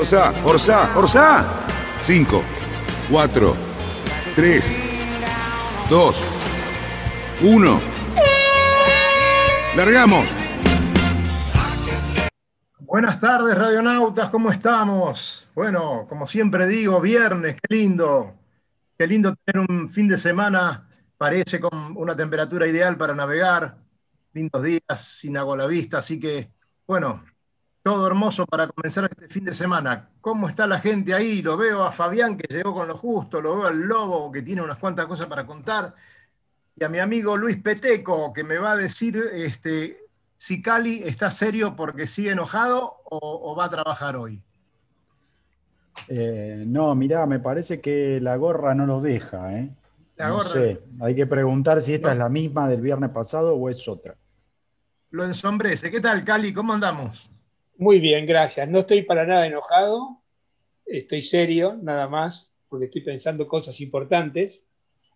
[0.00, 1.44] Orsá, Orsá, Orsá.
[2.00, 2.42] 5,
[3.10, 3.56] 4,
[4.34, 4.74] 3,
[5.90, 6.26] 2,
[7.42, 7.80] 1.
[9.76, 10.34] ¡Largamos!
[12.78, 15.46] Buenas tardes, radionautas, ¿cómo estamos?
[15.54, 18.32] Bueno, como siempre digo, viernes, qué lindo.
[18.96, 23.76] Qué lindo tener un fin de semana, parece con una temperatura ideal para navegar,
[24.32, 26.50] lindos días, sin agua la vista, así que,
[26.86, 27.22] bueno,
[27.82, 30.10] todo hermoso para comenzar este fin de semana.
[30.20, 31.42] ¿Cómo está la gente ahí?
[31.42, 34.62] Lo veo a Fabián que llegó con lo justo, lo veo al Lobo que tiene
[34.62, 35.94] unas cuantas cosas para contar,
[36.76, 39.98] y a mi amigo Luis Peteco que me va a decir este,
[40.36, 44.42] si Cali está serio porque sigue enojado o, va a trabajar hoy.
[46.08, 49.58] Eh, no, mirá, me parece que la gorra no lo deja.
[49.58, 49.70] ¿eh?
[50.18, 53.86] no sé, hay que preguntar si esta es la misma del viernes pasado o es
[53.88, 54.16] otra.
[55.10, 55.90] Lo ensombrece.
[55.90, 56.52] ¿Qué tal, Cali?
[56.52, 57.29] ¿Cómo andamos?
[57.80, 58.68] Muy bien, gracias.
[58.68, 60.20] No estoy para nada enojado,
[60.84, 64.66] estoy serio, nada más, porque estoy pensando cosas importantes,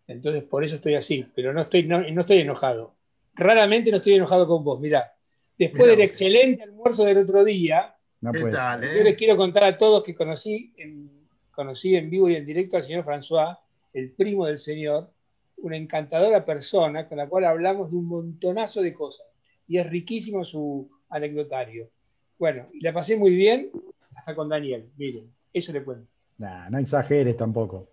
[0.06, 2.94] entonces por eso estoy así, pero no estoy, no, estoy enojado.
[3.34, 5.12] Raramente no estoy enojado con vos, mirá.
[5.58, 9.04] Después del excelente almuerzo del otro día, yo eh?
[9.04, 12.84] les quiero contar a todos que conocí en, conocí en vivo y en directo al
[12.84, 13.58] señor François,
[13.92, 15.10] el primo del señor,
[15.58, 19.26] una encantadora persona con la cual hablamos de un montonazo de cosas.
[19.66, 21.90] Y es riquísimo su anecdotario.
[22.38, 23.70] Bueno, la pasé muy bien
[24.16, 26.10] hasta con Daniel, miren, eso le cuento.
[26.38, 27.88] no exageres tampoco.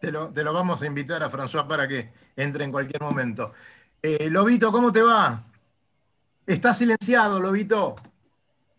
[0.00, 3.52] Te lo, vamos a invitar a François para que entre en cualquier momento.
[4.02, 5.42] Eh, Lobito, ¿cómo te va?
[6.46, 7.96] Está silenciado, Lobito.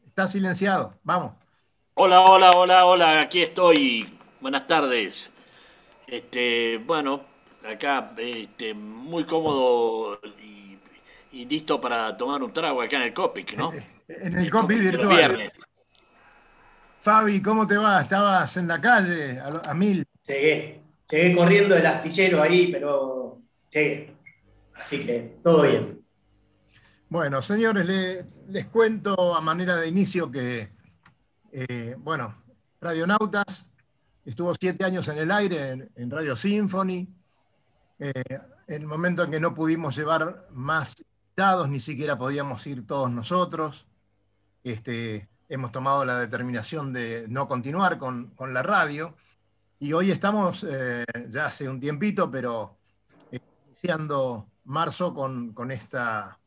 [0.06, 0.94] Está silenciado.
[1.04, 1.34] Vamos.
[1.96, 3.22] Hola, hola, hola, hola.
[3.22, 4.20] Aquí estoy.
[4.40, 5.34] Buenas tardes.
[6.06, 7.22] Este, bueno,
[7.68, 10.20] acá este, muy cómodo
[11.36, 13.72] y, listo para tomar un trago acá en el Copic, ¿no?
[14.08, 15.52] En el, copy virtual.
[17.02, 18.02] Fabi, ¿cómo te va?
[18.02, 20.06] ¿Estabas en la calle a, mil?
[20.28, 20.80] Llegué.
[21.10, 23.42] Llegué corriendo el astillero ahí, pero
[23.72, 24.16] llegué.
[24.76, 26.06] Así que todo bien.
[27.10, 27.88] Bueno, señores,
[28.48, 30.70] les cuento a manera de inicio que,
[31.52, 32.44] eh, bueno,
[32.80, 33.68] Radionautas
[34.24, 37.08] estuvo siete años en el aire en, Radio Symphony.
[37.98, 38.12] Eh,
[38.68, 40.94] en el momento en que no pudimos llevar más
[41.68, 43.86] ni siquiera podíamos ir todos nosotros.
[44.64, 49.16] Este, hemos tomado la determinación de no continuar con, la radio.
[49.78, 52.78] Y hoy estamos, eh, ya hace un tiempito, pero
[53.32, 56.40] eh, iniciando marzo con, esta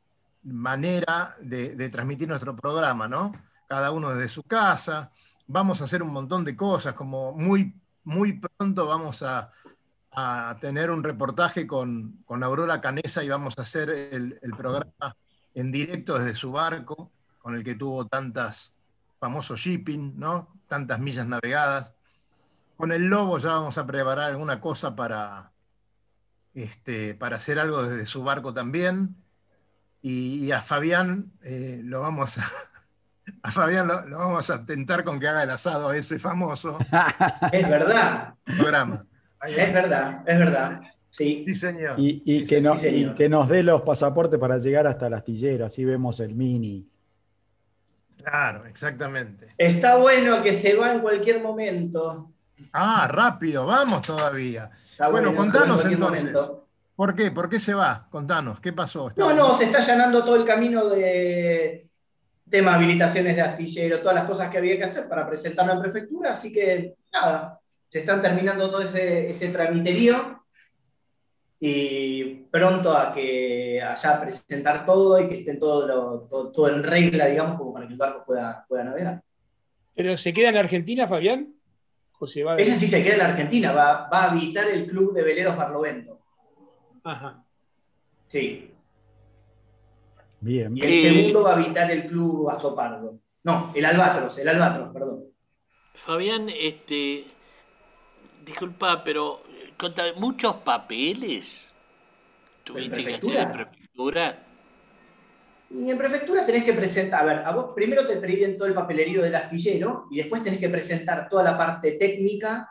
[0.44, 3.32] manera de, transmitir nuestro programa, ¿no?
[3.68, 5.12] Cada uno desde su casa.
[5.46, 7.74] Vamos a hacer un montón de cosas, como muy,
[8.04, 9.52] muy pronto vamos a,
[10.60, 15.16] tener un reportaje con, Aurora Canesa y vamos a hacer el, el programa
[15.54, 17.10] en directo desde su barco
[17.48, 18.74] con el que tuvo tantas
[19.18, 20.48] famosos shipping, ¿no?
[20.68, 21.92] Tantas millas navegadas.
[22.76, 25.50] Con el Lobo ya vamos a preparar alguna cosa para,
[26.54, 29.16] este, para hacer algo desde su barco también.
[30.00, 32.44] Y, a Fabián eh, lo vamos a,
[33.42, 36.78] a Fabián lo, vamos a tentar con que haga el asado ese famoso.
[37.52, 38.34] Es verdad.
[38.44, 39.07] Programa.
[39.46, 40.80] Es verdad, es verdad.
[41.10, 41.44] Sí.
[41.46, 41.94] sí señor.
[41.96, 46.20] Y, que, y, que, nos dé los pasaportes para llegar hasta el astillero, así vemos
[46.20, 46.86] el mini.
[48.22, 49.48] Claro, exactamente.
[49.56, 52.28] Está bueno que se va en cualquier momento.
[52.72, 54.70] Ah, rápido, vamos todavía.
[55.10, 56.36] bueno, contanos entonces.
[56.94, 57.30] ¿Por qué?
[57.30, 58.08] ¿Por qué se va?
[58.10, 59.12] Contanos, ¿qué pasó?
[59.16, 61.88] no, no, se está allanando todo el camino de
[62.50, 66.32] tema habilitaciones de astillero, todas las cosas que había que hacer para presentarlo en prefectura,
[66.32, 70.44] así que nada, se están terminando todo ese, ese tramiterío
[71.60, 77.56] y pronto a que allá presentar todo y que esté todo, todo, en regla, digamos,
[77.56, 79.22] como para que el barco pueda, pueda navegar.
[79.94, 81.54] ¿Pero se queda en Argentina, Fabián?
[82.58, 86.20] Ese sí se queda en Argentina, va, va a habitar el club de veleros Barlovento.
[87.04, 87.44] Ajá.
[88.26, 88.72] Sí.
[90.40, 90.76] Bien.
[90.76, 93.18] Y el segundo va a habitar el club Azopardo.
[93.44, 95.24] No, el Albatros, el Albatros, perdón.
[95.94, 97.24] Fabián, este,
[98.48, 99.42] disculpa, pero
[100.16, 101.72] muchos papeles
[102.64, 104.44] tuviste que hacer en prefectura.
[105.70, 108.74] Y en prefectura tenés que presentar, a ver, a vos primero te piden todo el
[108.74, 112.70] papelerío del astillero y después tenés que presentar toda la parte técnica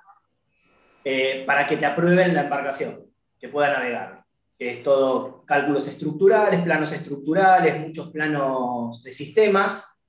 [1.03, 3.05] eh, para que te aprueben la embarcación,
[3.39, 4.23] que pueda navegar.
[4.57, 9.99] Es todo cálculos estructurales, planos estructurales, muchos planos de sistemas.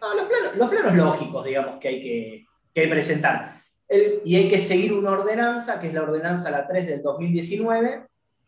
[0.00, 3.58] los, planos, lógicos, digamos, que hay que, que presentar.
[4.24, 8.06] Y hay que seguir una ordenanza, que es la ordenanza la 3 del 2019,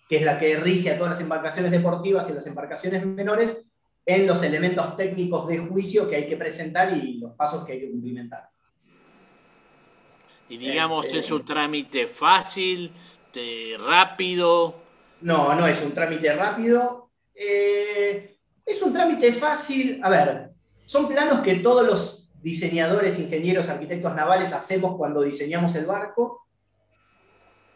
[0.09, 3.73] que es la que rige a todas las embarcaciones deportivas y las embarcaciones menores,
[4.05, 7.81] en los elementos técnicos de juicio que hay que presentar y los pasos que hay
[7.81, 8.49] que cumplimentar.
[10.49, 12.93] Y digamos, este, ¿es un trámite fácil,
[13.79, 14.75] rápido?
[15.21, 17.11] No, no es un trámite rápido.
[17.33, 20.01] Eh, es un trámite fácil.
[20.03, 20.51] A ver,
[20.85, 26.47] son planos que todos los diseñadores, ingenieros, arquitectos navales hacemos cuando diseñamos el barco.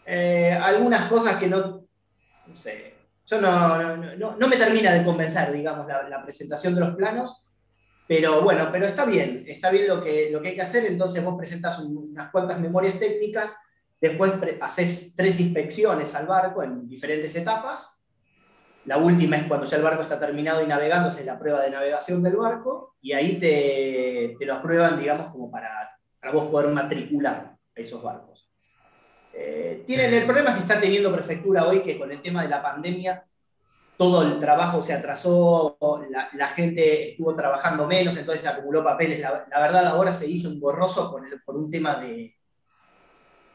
[0.07, 1.87] Eh, algunas cosas que no,
[2.47, 2.95] no sé,
[3.27, 3.97] yo no,
[4.37, 7.47] no, me termina de convencer, digamos, la, presentación de los planos,
[8.07, 11.25] pero bueno, pero está bien, está bien lo que, lo que hay que hacer, entonces
[11.25, 13.57] vos presentas unas cuantas memorias técnicas,
[13.99, 18.04] después haces tres inspecciones al barco en diferentes etapas,
[18.87, 21.71] la última es cuando ya el barco está terminado y navegando, es la prueba de
[21.71, 25.91] navegación del barco, y ahí te, te lo aprueban, digamos, como para,
[26.21, 28.51] para vos poder matricular esos barcos.
[29.33, 32.63] Eh, tienen el problema que está teniendo prefectura hoy, que con el tema de la
[32.63, 33.25] pandemia
[33.97, 35.79] todo el trabajo se atrasó,
[36.33, 39.21] la, gente estuvo trabajando menos, entonces se acumuló papeles.
[39.21, 42.35] La, verdad ahora se hizo un borroso por, por un tema de,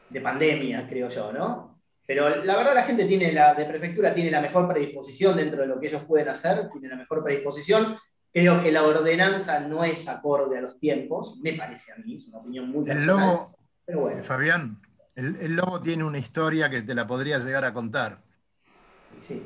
[0.08, 1.69] de pandemia, creo yo, ¿no?
[2.10, 5.68] Pero la verdad la gente tiene la, de prefectura tiene la mejor predisposición dentro de
[5.68, 7.96] lo que ellos pueden hacer, tiene la mejor predisposición.
[8.32, 12.26] Creo que la ordenanza no es acorde a los tiempos, me parece a mí, es
[12.26, 13.46] una opinión muy personal.
[13.86, 14.24] pero bueno.
[14.24, 14.82] Fabián,
[15.14, 18.18] el, lobo tiene una historia que te la podría llegar a contar.
[19.20, 19.40] Sí.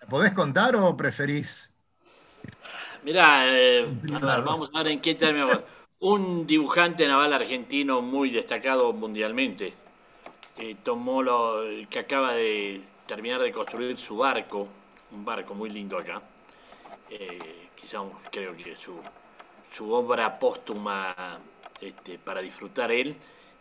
[0.00, 1.72] ¿La podés contar o preferís?
[3.04, 3.86] Mirá, eh,
[4.20, 5.62] vamos a ver en qué términos.
[6.00, 9.72] Un dibujante naval argentino muy destacado mundialmente
[10.58, 14.68] eh, tomó lo que acaba de terminar de construir su barco,
[15.12, 16.20] un barco muy lindo acá.
[17.10, 19.00] Eh, quizá creo que su,
[19.70, 21.14] su obra póstuma
[21.80, 23.16] este, para disfrutar él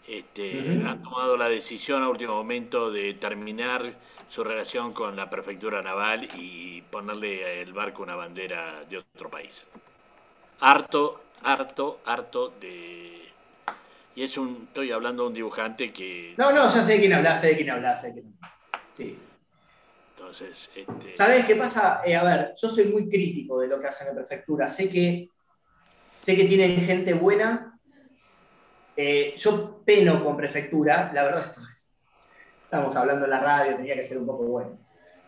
[0.08, 3.94] este, ha tomado la decisión a último momento de terminar
[4.30, 9.68] su relación con la prefectura naval y ponerle el barco una bandera de otro país.
[10.60, 13.27] Harto, harto, harto de...
[14.18, 16.34] Y es un, estoy hablando de un dibujante que...
[16.40, 18.34] No, no, ya sé de quién hablas, sé de quién hablas, sé de quién
[18.96, 19.16] Sí.
[20.18, 21.16] Entonces, este...
[21.16, 22.02] ¿Sabes qué pasa?
[22.04, 24.68] Eh, a ver, yo soy muy crítico de lo que hace la prefectura.
[24.70, 25.30] Sé que,
[26.18, 27.80] sé que tienen gente buena
[28.96, 31.62] eh, yo peno con prefectura, la verdad, esto,
[32.64, 34.80] estamos hablando en la radio, tenía que ser un poco bueno.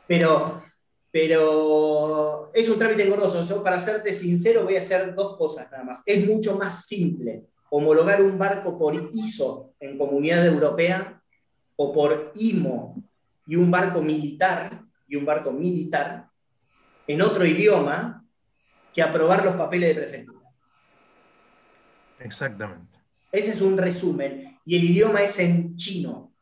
[0.07, 0.63] Pero,
[1.11, 3.43] pero es un trámite engorroso.
[3.43, 6.01] Yo, para serte sincero, voy a hacer dos cosas nada más.
[6.07, 11.21] Es mucho más simple homologar un barco por ISO en Comunidad Europea
[11.75, 13.03] o por IMO
[13.47, 16.29] y un barco militar y un barco militar
[17.07, 18.25] en otro idioma
[18.93, 20.39] que aprobar los papeles de prefectura.
[22.19, 22.97] Exactamente.
[23.31, 24.59] Ese es un resumen.
[24.65, 26.33] Y el idioma es en chino.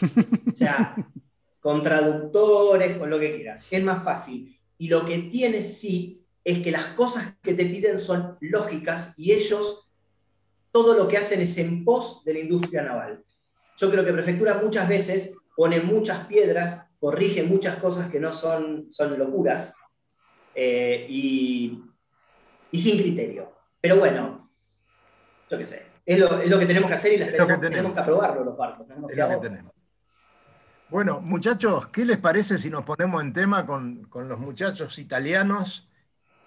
[0.00, 0.94] O sea,
[1.60, 3.72] con traductores, con lo que quieras.
[3.72, 4.56] Es más fácil.
[4.78, 9.32] Y lo que tiene sí es que las cosas que te piden son lógicas y
[9.32, 9.85] ellos
[10.76, 13.24] todo lo que hacen es en pos de la industria naval.
[13.78, 18.92] Yo creo que Prefectura muchas veces pone muchas piedras, corrige muchas cosas que no son,
[18.92, 19.74] son locuras
[20.54, 21.82] eh, y,
[22.70, 23.54] y sin criterio.
[23.80, 24.50] Pero bueno,
[25.48, 25.86] yo qué sé.
[26.04, 28.86] Es lo, que tenemos que hacer y tenemos, que aprobarlo los barcos.
[29.08, 29.72] es lo que tenemos.
[30.90, 35.88] Bueno, muchachos, ¿qué les parece si nos ponemos en tema con, los muchachos italianos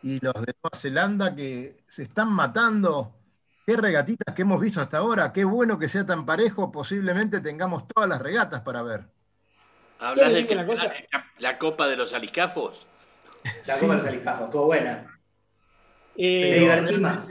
[0.04, 3.19] y los de Nueva Zelanda que se están matando?
[3.70, 7.88] Qué regatitas que hemos visto hasta ahora, qué bueno que sea tan parejo, posiblemente tengamos
[7.88, 9.02] todas las regatas para ver.
[10.00, 10.42] ¿Hablas de
[11.38, 12.88] la, Copa de los Alicafos?
[13.68, 15.22] La Copa de los Alicafos, estuvo buena.
[16.16, 17.30] Eh, Me divertí más.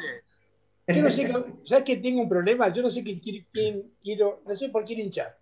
[0.86, 1.28] Yo no sé,
[1.64, 2.72] ¿sabes que tengo un problema?
[2.72, 5.36] Yo no sé quién, quiero, no sé por quién hinchar.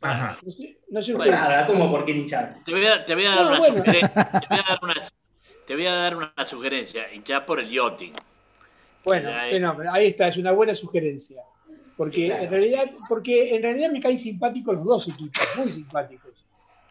[0.00, 0.38] Ajá.
[0.44, 2.58] No sé, no sé nada, ¿cómo por quién hinchar?
[2.64, 4.30] Te voy a, te voy a dar una sugerencia.
[4.30, 4.94] Te voy a dar una,
[5.66, 7.12] te voy a dar una sugerencia.
[7.12, 8.12] Hinchar por el yachting.
[9.04, 9.30] Bueno,
[9.92, 11.42] ahí está, es una buena sugerencia.
[11.96, 16.32] Porque en realidad, porque en realidad me caen simpáticos los dos equipos, muy simpáticos.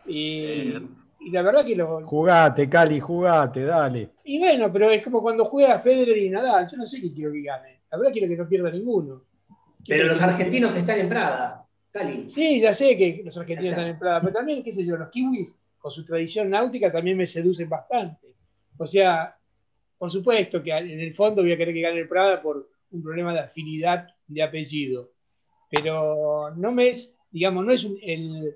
[0.06, 0.82] Y, eh,
[1.20, 2.06] y la verdad que lo.
[2.06, 4.10] Jugate, Cali, jugate, dale.
[4.24, 6.68] Y bueno, pero es como cuando juega Federer y Nadal.
[6.70, 7.80] Yo no sé qué quiero que gane.
[7.92, 9.24] La verdad quiero que no pierda ninguno.
[9.88, 12.30] pero los argentinos están en Prada, Cali.
[12.30, 14.22] Sí, ya sé que los argentinos están en Prada.
[14.22, 18.28] Pero también, qué sé yo, los kiwis, con su tradición náutica, también me seducen bastante.
[18.78, 19.36] O sea,
[20.00, 23.04] por supuesto que en el fondo voy a querer que gane el Prada por un
[23.04, 25.12] problema de afinidad de apellido,
[25.70, 28.56] pero no me es, digamos, no es el,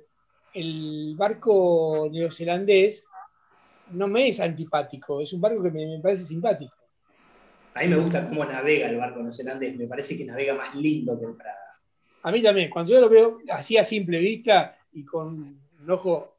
[0.54, 3.06] el barco neozelandés,
[3.92, 6.74] no me es antipático, es un barco que me, parece simpático.
[7.74, 11.20] A mí me gusta cómo navega el barco neozelandés, me parece que navega más lindo
[11.20, 11.78] que el Prada.
[12.24, 16.38] A mí también, cuando yo lo veo así a simple vista y con un ojo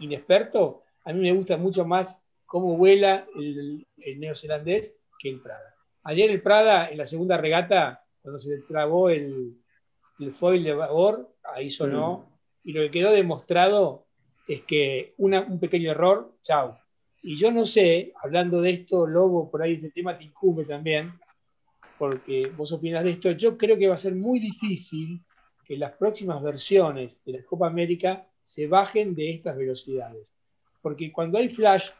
[0.00, 2.19] inexperto, a mí me gusta mucho más
[2.50, 3.86] cómo vuela el,
[4.18, 5.72] neozelandés que el Prada.
[6.02, 9.54] Ayer el Prada, en la segunda regata, cuando se le trabó el,
[10.32, 12.68] foil de babor, ahí sonó, mm.
[12.68, 14.08] y lo que quedó demostrado
[14.48, 16.76] es que un pequeño error, chao.
[17.22, 21.08] Y yo no sé, hablando de esto, Lobo, por ahí este tema te incumbe también,
[22.00, 25.24] porque vos opinas de esto, yo creo que va a ser muy difícil
[25.64, 30.29] que las próximas versiones de la Copa América se bajen de estas velocidades.
[30.80, 31.90] Porque cuando hay flash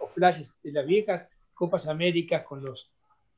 [0.00, 2.90] o flashes de las viejas Copas Américas con los,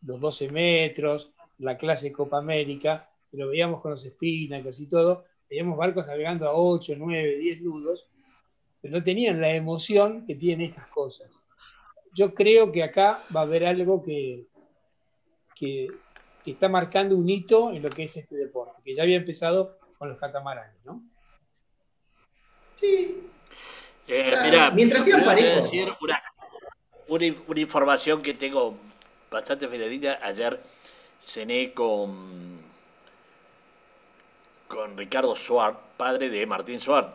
[0.02, 5.24] los 12 metros, la clase Copa América, que lo veíamos con los Spinacles y todo,
[5.48, 8.06] veíamos barcos navegando a 8, 9, 10 nudos,
[8.80, 11.30] pero no tenían la emoción que tienen estas cosas.
[12.14, 14.46] Yo creo que acá va a haber algo que,
[15.54, 15.88] que,
[16.44, 20.08] está marcando un hito en lo que es este deporte, que ya había empezado con
[20.08, 21.02] los catamaranes, ¿no?
[22.74, 23.28] Sí.
[24.08, 25.06] Eh, mira, mientras.
[27.08, 28.76] Una, una, información que tengo
[29.30, 30.18] bastante fidedigna.
[30.22, 30.60] Ayer
[31.20, 32.58] cené con,
[34.66, 37.10] con Ricardo Suárez, padre de Martín Suárez,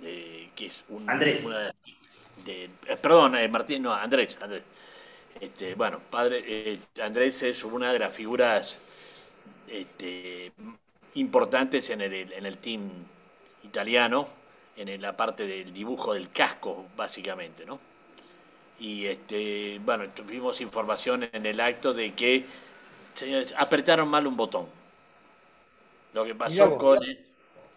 [0.00, 1.44] que es un, Andrés.
[2.44, 4.62] de, eh, perdón, eh, Martín, no, Andrés, Andrés.
[5.40, 8.80] Este, bueno, padre, Andrés es una de las figuras
[9.68, 10.52] este,
[11.14, 12.90] importantes en el, en el team
[13.64, 14.41] italiano
[14.76, 17.78] en la parte del dibujo del casco, básicamente, ¿no?
[18.80, 22.44] Y este, bueno, tuvimos información en el acto de que
[23.14, 24.66] señores, apretaron mal un botón.
[26.14, 27.24] Lo que pasó con el,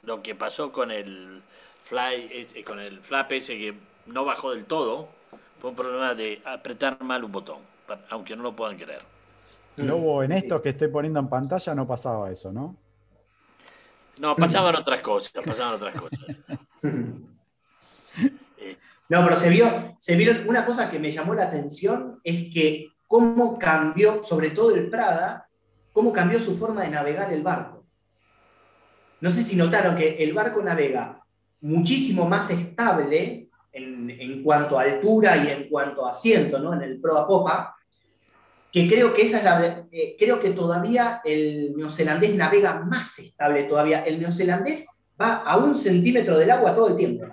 [0.03, 1.41] lo que pasó con el
[1.83, 3.73] fly, este, con el flap ese que
[4.07, 5.07] no bajó del todo,
[5.59, 7.59] fue un problema de apretar mal un botón,
[8.09, 9.01] aunque no lo puedan creer.
[9.77, 12.75] Luego, en esto que estoy poniendo en pantalla no pasaba eso, ¿no?
[14.17, 16.41] No, pasaban otras cosas, pasaban otras cosas.
[19.07, 22.87] No, pero se vio, se vieron, una cosa que me llamó la atención es que
[23.07, 25.47] cómo cambió, sobre todo el Prada,
[25.93, 27.85] cómo cambió su forma de navegar el barco.
[29.21, 31.23] No sé si notaron que el barco navega
[31.61, 36.73] muchísimo más estable en, cuanto a altura y en cuanto a asiento, ¿no?
[36.73, 37.75] En el proa popa,
[38.71, 43.63] que creo que esa es la, eh, creo que todavía el neozelandés navega más estable
[43.63, 44.03] todavía.
[44.03, 44.85] El neozelandés
[45.19, 47.25] va a un centímetro del agua todo el tiempo.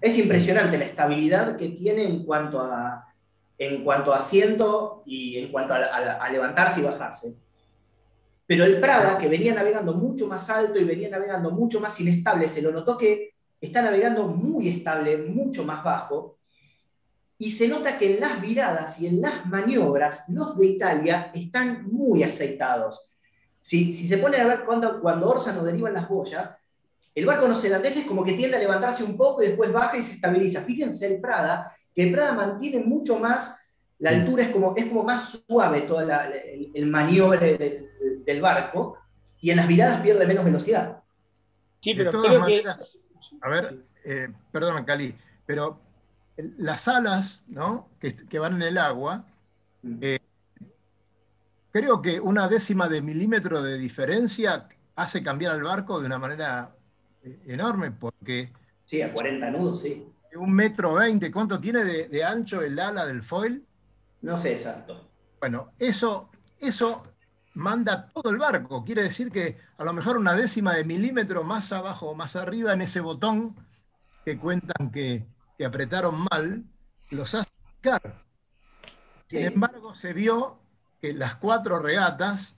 [0.00, 3.06] Es impresionante la estabilidad que tiene en cuanto a,
[3.58, 7.36] en cuanto a asiento y en cuanto a, levantarse y bajarse.
[8.46, 12.48] Pero el Prada, que venía navegando mucho más alto y venía navegando mucho más inestable,
[12.48, 16.38] se lo notó que está navegando muy estable, mucho más bajo,
[17.36, 21.86] y se nota que en las viradas y en las maniobras los de Italia están
[21.90, 23.18] muy aceitados.
[23.60, 26.59] Si, si se pone a ver cuando, cuando Orsano deriva las boyas,
[27.14, 30.02] el barco neozelandés es como que tiende a levantarse un poco y después baja y
[30.02, 30.62] se estabiliza.
[30.62, 33.58] Fíjense el Prada, que el Prada mantiene mucho más,
[33.98, 37.88] la altura es como, es como más suave todo el, el, maniobre
[38.24, 38.96] del, barco,
[39.40, 41.02] y en las viradas pierde menos velocidad.
[41.80, 42.98] Sí, pero de todas maneras,
[43.40, 45.14] a ver, eh, perdón, Cali,
[45.44, 45.80] pero
[46.58, 47.42] las alas
[47.98, 49.24] que, van en el agua,
[49.82, 49.98] mm.
[50.00, 50.18] eh,
[51.72, 56.74] creo que una décima de milímetro de diferencia hace cambiar al barco de una manera
[57.46, 58.52] enorme, porque...
[58.84, 60.06] Sí, a 40 nudos, sí.
[60.34, 63.66] Un metro veinte, ¿cuánto tiene de, ancho el ala del foil?
[64.22, 65.08] No sé exacto.
[65.40, 67.02] Bueno, eso, eso
[67.54, 68.84] manda todo el barco.
[68.84, 72.72] Quiere decir que a lo mejor una décima de milímetro más abajo o más arriba
[72.72, 73.56] en ese botón
[74.24, 75.26] que cuentan que,
[75.58, 76.64] que apretaron mal,
[77.10, 78.24] los hace picar.
[79.26, 80.60] Sin embargo, se vio
[81.00, 82.56] que las cuatro regatas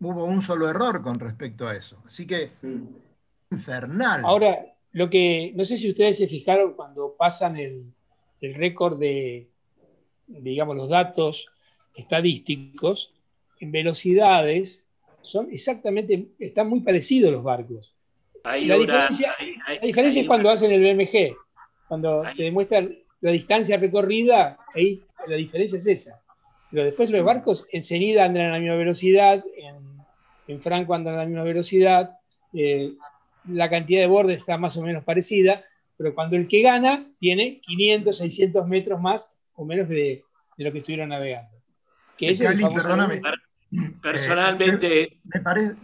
[0.00, 2.02] hubo un solo error con respecto a eso.
[2.06, 2.52] Así que,
[3.54, 4.22] infernal.
[4.24, 7.92] Ahora, lo que, no sé si ustedes se fijaron cuando pasan el,
[8.40, 9.48] récord de,
[10.26, 11.48] digamos, los datos
[11.94, 13.12] estadísticos,
[13.58, 14.84] en velocidades,
[15.22, 17.94] son exactamente, están muy parecidos los barcos.
[18.44, 19.34] la, diferencia,
[19.66, 21.34] la diferencia es cuando hacen el BMG.
[21.88, 26.20] Cuando te demuestran la distancia recorrida, ahí la diferencia es esa.
[26.70, 29.44] Pero después los barcos enseguida andan a la misma velocidad,
[30.46, 32.18] en, Franco andan a la misma velocidad,
[32.52, 32.92] eh,
[33.48, 35.64] la cantidad de bordes está más o menos parecida,
[35.96, 40.24] pero cuando el que gana tiene 500, 600 metros más o menos de,
[40.56, 41.50] lo que estuvieron navegando.
[42.16, 43.20] Que es Cali, perdóname.
[44.00, 45.02] Personalmente.
[45.02, 45.76] Eh, me parece,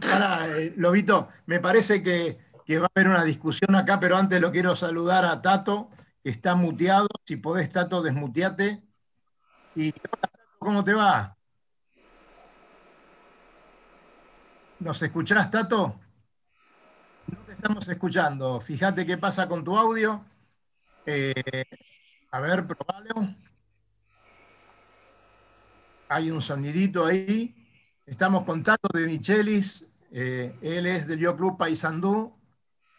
[0.59, 2.39] eh, Lobito, me parece que,
[2.79, 5.91] va a haber una discusión acá, pero antes lo quiero saludar a Tato,
[6.23, 7.09] que está muteado.
[7.25, 8.83] Si podés, Tato, desmuteate.
[9.75, 9.93] Y
[10.59, 11.37] ¿cómo te va?
[14.79, 16.01] ¿Nos escuchás, Tato?
[17.63, 18.59] Estamos escuchando.
[18.59, 20.25] Fíjate qué pasa con tu audio.
[21.05, 21.35] Eh,
[22.31, 23.35] a ver, probalo.
[26.09, 27.55] Hay un sonidito ahí.
[28.07, 29.87] Estamos con Tato de Michelis.
[30.11, 32.35] Eh, él es del Yo Club Paysandú,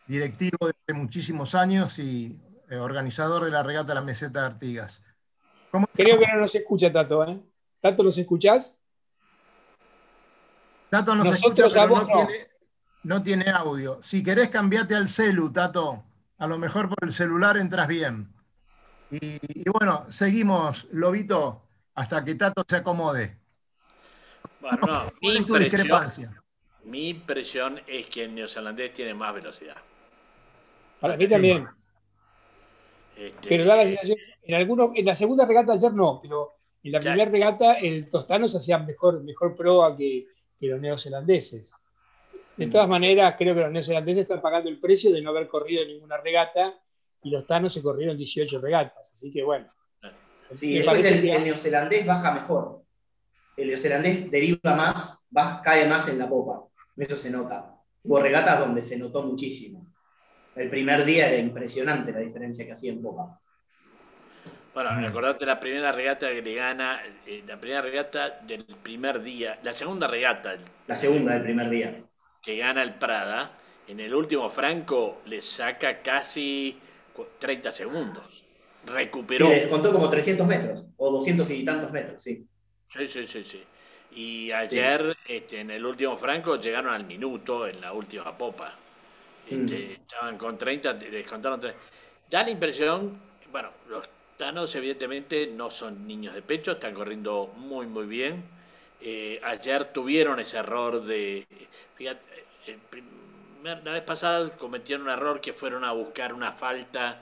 [0.06, 2.40] directivo de muchísimos años y
[2.70, 5.04] eh, organizador de la regata de la meseta de Artigas.
[5.96, 7.42] Creo que no nos escucha Tato, ¿eh?
[7.80, 8.78] ¿Tato nos escuchás?
[10.92, 12.51] Tato nos escucha, pero no, Tiene,
[13.04, 14.00] no tiene audio.
[14.02, 16.04] Si querés, cambiate al celu, Tato.
[16.38, 18.34] A lo mejor por el celular entras bien.
[19.12, 21.64] Y, bueno, seguimos, Lobito,
[21.96, 23.38] hasta que Tato se acomode.
[24.62, 26.36] Bueno, no, mi, impresión,
[26.86, 29.76] mi impresión es que el neozelandés tiene más velocidad.
[31.00, 31.68] Para mí también.
[33.18, 36.54] Este, pero da la sensación, en, algunos, en la segunda regata ayer no, pero
[36.84, 40.28] en la primera regata el tostano se hacía mejor, mejor proa que,
[40.58, 41.72] que los neozelandeses.
[42.66, 45.84] De todas maneras, creo que los neozelandeses están pagando el precio de no haber corrido
[45.84, 46.76] ninguna regata
[47.24, 49.12] y los tanos se corrieron 18 regatas.
[49.14, 49.68] Así que bueno.
[50.54, 52.84] Sí, el, el, neozelandés baja mejor.
[53.58, 55.26] El neozelandés deriva más,
[55.64, 56.64] cae más en la popa.
[56.96, 57.74] Eso se nota.
[58.04, 59.88] Hubo regatas donde se notó muchísimo.
[60.56, 63.40] El primer día era impresionante la diferencia que hacía en popa.
[64.74, 69.60] Bueno, acordate la primera regata que le gana, eh, la primera regata del primer día,
[69.64, 70.54] la segunda regata.
[70.86, 72.04] La segunda del primer día.
[72.42, 73.52] Que gana el Prada,
[73.88, 76.78] en el último Franco le saca casi
[77.40, 78.44] 30 segundos.
[78.86, 79.48] Recuperó.
[79.48, 82.46] Sí, les contó como 300 metros, o 200 y tantos metros, sí.
[82.90, 83.64] Sí, sí, sí, sí.
[84.14, 88.76] Y ayer, este, en el último Franco, llegaron al minuto en la última popa.
[89.50, 90.02] Este, mm.
[90.02, 91.80] Estaban con 30, les contaron 30.
[92.30, 93.20] Da la impresión,
[93.52, 94.10] bueno, los
[94.42, 98.44] Tanos evidentemente no son niños de pecho, están corriendo muy muy bien.
[99.00, 101.46] Eh, ayer tuvieron ese error de,
[101.96, 102.31] fíjate,
[103.64, 107.22] la vez pasada cometieron un error que fueron a buscar una falta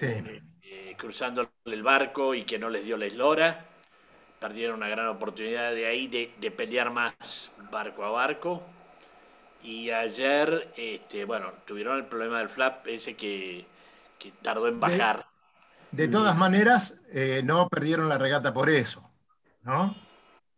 [0.00, 3.64] eh, eh, cruzando el barco y que no les dio la eslora.
[4.40, 8.62] Perdieron una gran oportunidad de ahí de, pelear más barco a barco.
[9.62, 13.66] Y ayer, este, bueno, tuvieron el problema del flap ese que,
[14.18, 15.26] que tardó en bajar.
[15.90, 19.08] De todas maneras, eh, no perdieron la regata por eso,
[19.62, 19.96] ¿no?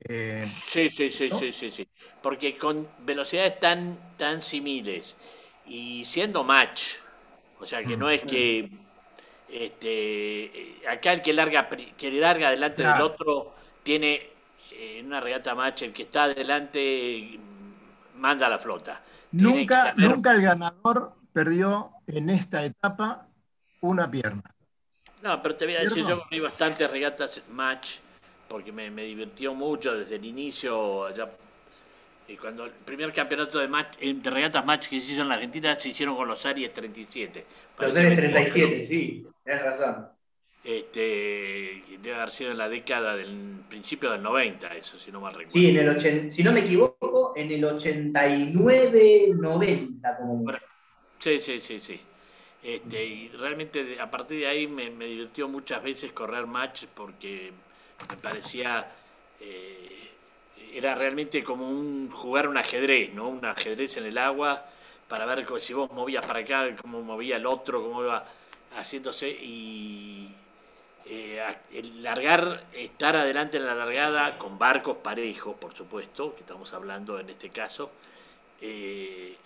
[0.01, 1.89] Eh, sí, sí, sí, sí, sí, sí.
[2.23, 5.17] Porque con velocidades tan, tan similares
[5.67, 6.97] y siendo match,
[7.61, 8.71] o sea que no es que
[9.49, 14.31] este, acá el que larga, que larga delante del otro tiene
[14.71, 17.39] en una regata match, el que está adelante
[18.17, 19.01] manda la flota.
[19.33, 23.27] Nunca, nunca el ganador perdió en esta etapa
[23.81, 24.43] una pierna.
[25.23, 27.97] No, pero te voy a decir, yo vi bastantes regatas match,
[28.49, 31.29] porque me, me divirtió mucho desde el inicio, allá
[32.29, 35.35] y cuando el primer campeonato de, match, de regatas match que se hizo en la
[35.35, 37.45] Argentina se hicieron con los Aries 37.
[37.79, 40.09] Los Aries 37, sí, tienes razón.
[40.63, 45.33] Este, debe haber sido en la década del principio del 90, eso si no mal
[45.33, 45.53] recuerdo.
[45.53, 50.59] Sí, en el si no me equivoco, en el 89, 90 como mucho.
[51.19, 51.99] Sí, sí, sí, sí.
[52.63, 57.53] Este, y realmente a partir de ahí me, divirtió muchas veces correr match porque
[58.09, 58.91] me parecía
[59.41, 60.11] eh,
[60.73, 63.29] era realmente como un jugar un ajedrez, ¿no?
[63.29, 64.67] Un ajedrez en el agua
[65.09, 68.25] para ver si vos movías para acá, cómo movía el otro, cómo iba
[68.77, 70.31] haciéndose y
[71.07, 76.73] eh, el largar, estar adelante en la largada con barcos parejos, por supuesto, que estamos
[76.75, 77.91] hablando en este caso,
[78.61, 79.37] eh,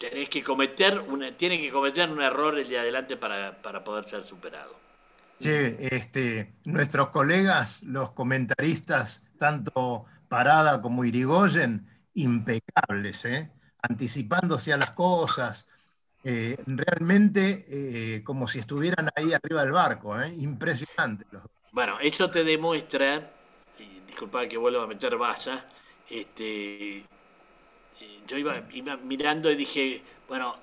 [0.00, 3.52] tenés que cometer una, tiene que cometer un error el de adelante para,
[3.84, 4.74] poder ser superado.
[5.40, 13.50] Este, nuestros colegas, los comentaristas, tanto Parada como Irigoyen, impecables, ¿eh?
[13.82, 15.68] anticipándose a las cosas,
[16.22, 21.24] eh, realmente eh, como si estuvieran ahí arriba del barco, impresionante.
[21.72, 23.32] Bueno, eso te demuestra,
[24.06, 25.66] disculpa que vuelva a meter basa,
[26.08, 27.04] este,
[28.26, 28.62] yo iba,
[29.02, 30.56] mirando y dije, bueno,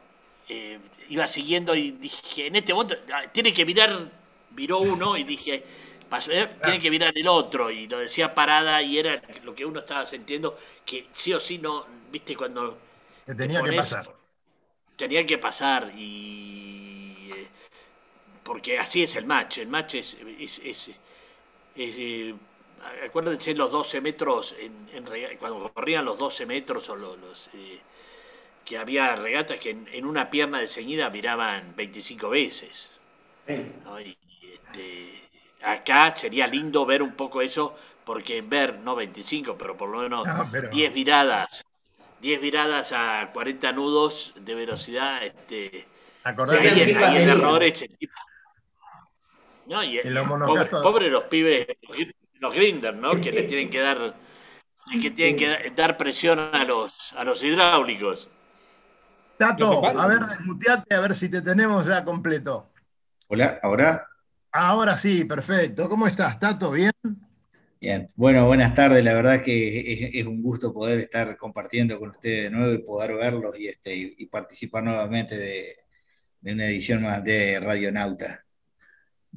[0.47, 4.09] eh, iba siguiendo y dije, en este momento ah, tiene que mirar,
[4.57, 5.63] miró uno y dije,
[6.09, 9.65] pasó, eh, tiene que mirar el otro y lo decía parada y era lo que
[9.65, 12.77] uno estaba sintiendo, que sí o sí no, viste, cuando...
[13.25, 14.05] tenía que pasar.
[14.97, 17.29] Tenía que pasar y...
[17.33, 17.47] Eh,
[18.43, 19.59] porque así es el match.
[19.59, 20.17] El match es.
[21.75, 22.33] Eh,
[23.05, 25.05] acuérdense los 12 metros, en,
[25.37, 27.49] cuando corrían los 12 metros o los.
[27.53, 27.79] Eh,
[28.65, 32.91] que había regatas que en, una pierna de ceñida miraban 25 veces.
[34.71, 35.29] Este,
[35.63, 37.75] acá sería lindo ver un poco eso,
[38.05, 40.27] porque ver, no 25, pero por lo menos
[40.71, 41.63] 10 viradas
[42.21, 45.85] 10 viradas a 40 nudos de velocidad, este,
[46.23, 47.87] Acordate hay, hay errores.
[49.67, 50.01] No, y,
[50.81, 51.67] pobre, los pibes,
[52.39, 53.11] los grinders, ¿no?
[53.19, 54.13] Que le tienen que dar
[55.01, 58.29] que tienen que dar presión a los a los hidráulicos.
[59.37, 62.69] Tato, a ver, desmuteate a ver si te tenemos ya completo.
[63.27, 64.07] Hola, ¿ahora?
[64.59, 65.87] Ahora sí, perfecto.
[65.87, 66.71] ¿Cómo estás, Tato?
[66.71, 66.91] ¿Bien?
[67.79, 69.03] Bien, bueno, buenas tardes.
[69.03, 73.13] La verdad que es, un gusto poder estar compartiendo con ustedes de nuevo y poder
[73.13, 75.75] verlos y, este, y, participar nuevamente de,
[76.41, 78.43] una edición más de Radionauta.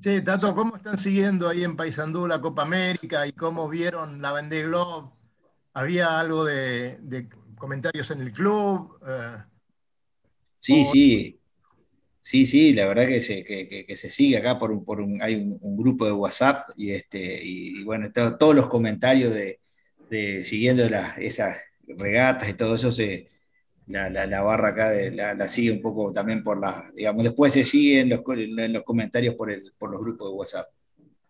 [0.00, 4.32] Sí, Tato, ¿cómo están siguiendo ahí en Paysandú la Copa América y cómo vieron la
[4.32, 5.10] Vendée Globe?
[5.74, 7.28] ¿Había algo de,
[7.58, 8.98] comentarios en el club?
[9.06, 9.36] Eh,
[10.56, 11.39] sí, sí.
[12.20, 15.36] Sí, sí, la verdad que se, que, se sigue acá por un, por un hay
[15.36, 19.60] un, grupo de WhatsApp y este y, bueno, todos los comentarios de,
[20.42, 20.84] siguiendo
[21.18, 21.56] esas
[21.86, 23.28] regatas y todo eso se
[23.86, 28.00] la, la, barra acá la, sigue un poco también por la, digamos, después se sigue
[28.00, 30.68] en los, en los comentarios por, el, por los grupos de WhatsApp.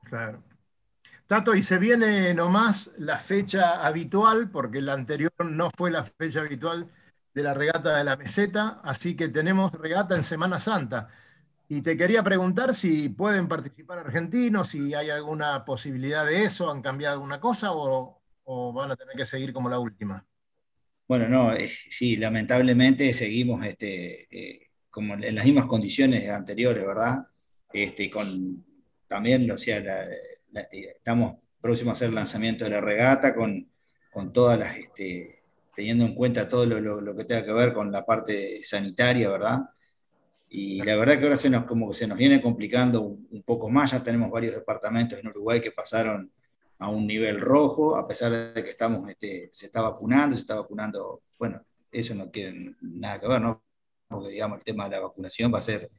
[0.04, 0.42] Claro.
[1.26, 6.40] Tato, y se viene nomás la fecha habitual, porque la anterior no fue la fecha
[6.40, 6.90] habitual
[7.34, 11.08] de la regata de la meseta, así que tenemos regata en Semana Santa.
[11.68, 16.82] Y te quería preguntar si pueden participar argentinos, si hay alguna posibilidad de eso, han
[16.82, 18.16] cambiado alguna cosa o,
[18.72, 20.26] van a tener que seguir como la última.
[21.06, 27.26] Bueno, no, eh, sí, lamentablemente seguimos este, eh, como en las mismas condiciones anteriores, ¿verdad?
[27.72, 28.64] Este, con
[29.06, 30.08] también, o sea,
[30.70, 33.70] estamos próximos a hacer el lanzamiento de la regata con,
[34.12, 35.39] con todas las este,
[35.74, 39.60] teniendo en cuenta todo lo, que tenga que ver con la parte sanitaria, ¿verdad?
[40.48, 43.70] Y la verdad que ahora se nos, como que se nos viene complicando un, poco
[43.70, 46.32] más, ya tenemos varios departamentos en Uruguay que pasaron
[46.78, 50.56] a un nivel rojo, a pesar de que estamos, este, se está vacunando, se está
[50.56, 53.62] vacunando, bueno, eso no tiene nada que ver, ¿no?
[54.08, 55.90] Porque digamos, el tema de la vacunación va a ser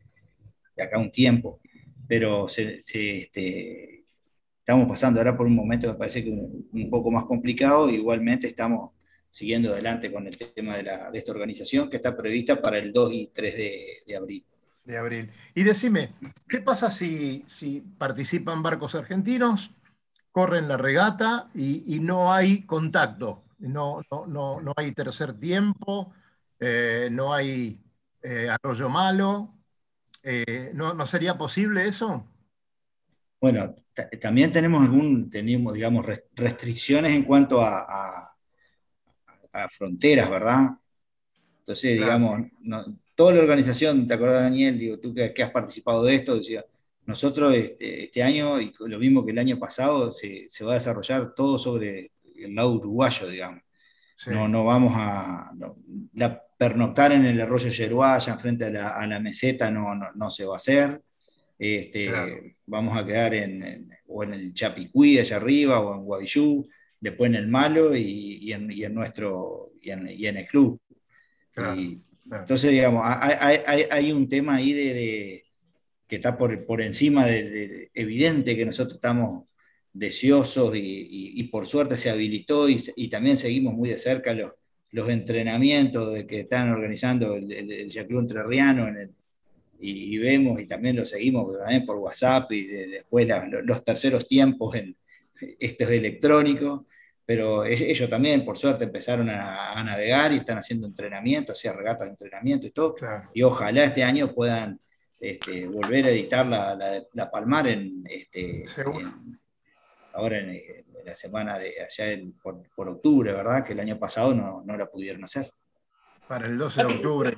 [0.76, 1.62] de acá un tiempo,
[2.08, 4.06] pero se, este,
[4.60, 8.48] estamos pasando ahora por un momento que parece que un, un poco más complicado, igualmente
[8.48, 8.92] estamos
[9.32, 12.92] siguiendo adelante con el tema de, la, de, esta organización que está prevista para el
[12.92, 13.56] 2 y 3
[14.06, 14.46] de, abril.
[14.84, 15.32] De abril.
[15.56, 16.14] Y decime,
[16.50, 19.72] ¿qué pasa si, si participan barcos argentinos,
[20.34, 23.44] corren la regata y, no hay contacto?
[23.60, 26.14] No, no, no, hay tercer tiempo,
[26.60, 27.80] eh, no hay
[28.22, 29.54] eh, arroyo malo.
[30.24, 32.28] Eh, ¿no, sería posible eso?
[33.40, 33.76] Bueno,
[34.20, 38.31] también tenemos algún, tenemos, digamos, restricciones en cuanto a a
[39.70, 40.70] fronteras, ¿verdad?
[41.60, 42.42] Entonces, digamos,
[43.16, 44.78] toda la organización, ¿te acordás, Daniel?
[44.78, 46.66] Digo, tú que, has participado de esto, decía,
[47.06, 51.34] nosotros este, este, año, y lo mismo que el año pasado, se, va a desarrollar
[51.36, 53.62] todo sobre el lado uruguayo, digamos.
[54.28, 55.52] No, no vamos a.
[56.14, 60.46] la, pernoctar en el arroyo Yeruaya, frente a la, a la meseta, no, no, se
[60.46, 61.02] va a hacer.
[61.58, 66.68] Este, Vamos a quedar en, o en el Chapicuí, allá arriba, o en Guavillú
[67.02, 70.80] después en el malo y, en, nuestro y en, el club.
[72.32, 75.44] Entonces, digamos, hay, un tema ahí de,
[76.08, 79.46] que está por, por encima de, evidente que nosotros estamos
[79.92, 84.54] deseosos y, por suerte se habilitó y, también seguimos muy de cerca los,
[84.92, 89.12] los entrenamientos de que están organizando el, el, el Entrerriano en el,
[89.80, 93.28] y, vemos y también lo seguimos también por WhatsApp y después
[93.64, 94.96] los terceros tiempos en
[95.60, 96.82] estos electrónicos
[97.32, 102.12] pero ellos también, por suerte, empezaron a, navegar y están haciendo entrenamiento, hacía regatas de
[102.12, 102.96] entrenamiento y todo.
[103.34, 104.78] Y ojalá este año puedan
[105.18, 108.66] este, volver a editar la, la, Palmar en, este,
[110.12, 110.62] ahora en,
[111.06, 113.64] la semana de allá por, octubre, ¿verdad?
[113.64, 115.50] Que el año pasado no, no la pudieron hacer.
[116.28, 117.38] Para el 12 de octubre.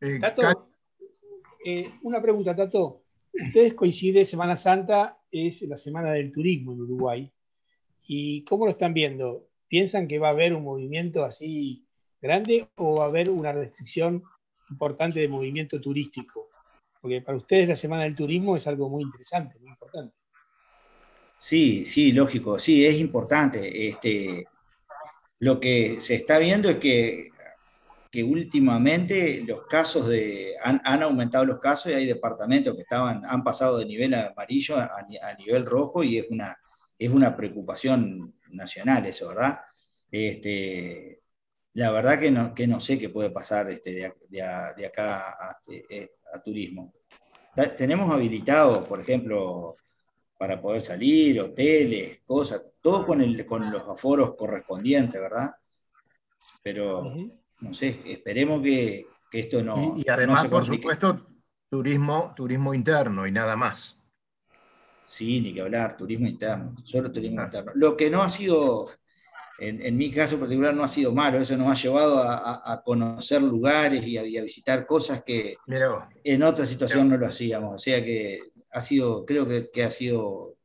[0.00, 0.70] Eh, Tato,
[1.66, 3.02] eh, una pregunta, Tato.
[3.32, 7.30] Ustedes coinciden, Semana Santa es la semana del turismo en Uruguay.
[8.06, 9.48] ¿Y cómo lo están viendo?
[9.68, 11.86] ¿Piensan que va a haber un movimiento así
[12.20, 14.22] grande o va a haber una restricción
[14.70, 16.48] importante de movimiento turístico?
[17.00, 20.14] Porque para ustedes la Semana del Turismo es algo muy interesante, muy importante.
[21.38, 23.88] Sí, sí, lógico, sí, es importante.
[23.88, 24.46] Este,
[25.38, 27.30] lo que se está viendo es que,
[28.10, 33.44] que últimamente los casos de, han, aumentado los casos y hay departamentos que estaban, han
[33.44, 35.06] pasado de nivel amarillo a,
[35.38, 36.56] nivel rojo y es una,
[36.98, 39.60] es una preocupación nacional eso, ¿verdad?
[40.10, 41.20] Este,
[41.74, 46.12] la verdad que no, que no sé qué puede pasar este, de, acá a, este,
[46.32, 46.94] a, turismo.
[47.76, 49.76] Tenemos habilitado, por ejemplo,
[50.38, 55.54] para poder salir, hoteles, cosas, todo con, el, con los aforos correspondientes, ¿verdad?
[56.62, 57.12] Pero,
[57.60, 59.96] no sé, esperemos que, esto no.
[59.96, 61.26] Y, además, por supuesto,
[61.68, 64.00] turismo, turismo interno y nada más.
[65.04, 67.44] Sí, ni que hablar, turismo interno, solo turismo ah.
[67.44, 67.72] interno.
[67.74, 68.90] Lo que no ha sido,
[69.58, 74.06] en, mi caso particular, no ha sido malo, eso nos ha llevado a, conocer lugares
[74.06, 75.56] y a, visitar cosas que
[76.24, 77.74] en otra situación no lo hacíamos.
[77.74, 78.40] O sea que
[78.70, 80.56] ha sido, creo que, que ha sido,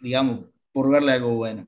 [0.00, 1.66] digamos, por verle algo bueno.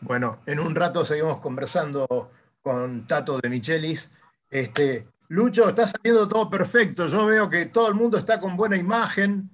[0.00, 2.30] Bueno, en un rato seguimos conversando
[2.62, 4.10] con Tato de Michelis.
[4.50, 7.06] Este, Lucho, está saliendo todo perfecto.
[7.06, 9.50] Yo veo que todo el mundo está con buena imagen,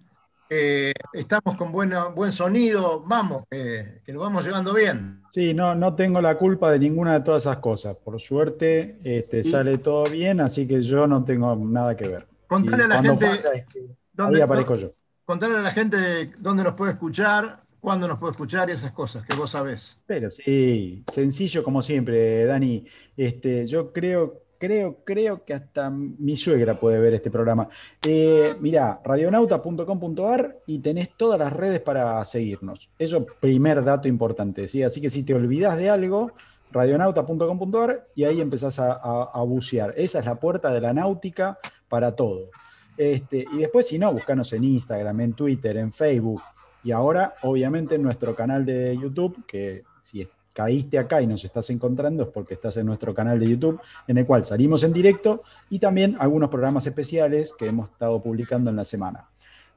[0.49, 3.03] eh, estamos con buena, buen sonido.
[3.07, 5.23] Vamos, que lo vamos llevando bien.
[5.33, 7.97] Sí, no, no tengo la culpa de ninguna de todas esas cosas.
[7.97, 12.27] Por suerte este, sale todo bien, así que yo no tengo nada que ver.
[12.47, 13.67] Contale a la gente.
[14.13, 14.93] ¿dónde, aparezco yo.
[15.25, 19.27] Contale a la gente dónde nos puede escuchar, cuándo nos puede escuchar y esas cosas
[19.27, 20.03] que vos sabés.
[20.07, 22.87] Pero sí, sencillo como siempre, Dani.
[23.15, 27.69] Este, yo creo, creo, creo que hasta mi suegra puede ver este programa.
[28.03, 32.89] Eh, mirá, radionauta.com.ar y tenés todas las redes para seguirnos.
[32.99, 34.83] Eso primer dato importante, ¿sí?
[34.83, 36.33] Así que si te olvidás de algo,
[36.73, 39.93] radionauta.com.ar y ahí empezás a, bucear.
[39.99, 41.59] Esa es la puerta de la náutica
[41.91, 42.49] para todo.
[42.97, 46.41] Este, y después, si no, buscanos en Instagram, en Twitter, en Facebook.
[46.85, 51.69] Y ahora, obviamente, en nuestro canal de YouTube, que si caíste acá y nos estás
[51.71, 55.43] encontrando es porque estás en nuestro canal de YouTube, en el cual salimos en directo
[55.69, 59.27] y también algunos programas especiales que hemos estado publicando en la semana.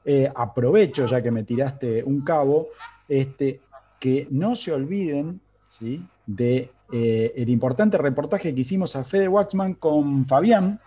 [0.05, 2.67] Eh, aprovecho, ya que me tiraste un cabo,
[3.09, 3.61] este,
[3.99, 6.05] que no se olviden ¿sí?
[6.25, 10.79] de eh, el importante reportaje que hicimos a Fede Waxman con Fabián.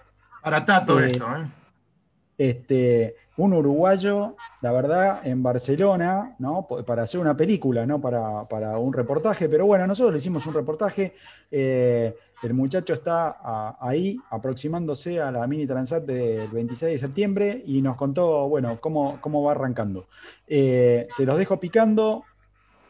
[0.42, 1.46] Para Tato eh, esto, ¿eh?
[2.40, 6.66] Este, un uruguayo, la verdad, en Barcelona, ¿no?
[6.86, 8.00] Para hacer una película, ¿no?
[8.00, 11.12] Para, un reportaje, pero bueno, nosotros le hicimos un reportaje,
[11.50, 17.82] eh, el muchacho está ahí aproximándose a la mini Transat del 26 de septiembre y
[17.82, 20.06] nos contó, bueno, cómo, cómo va arrancando.
[20.46, 22.22] Eh, se los dejo picando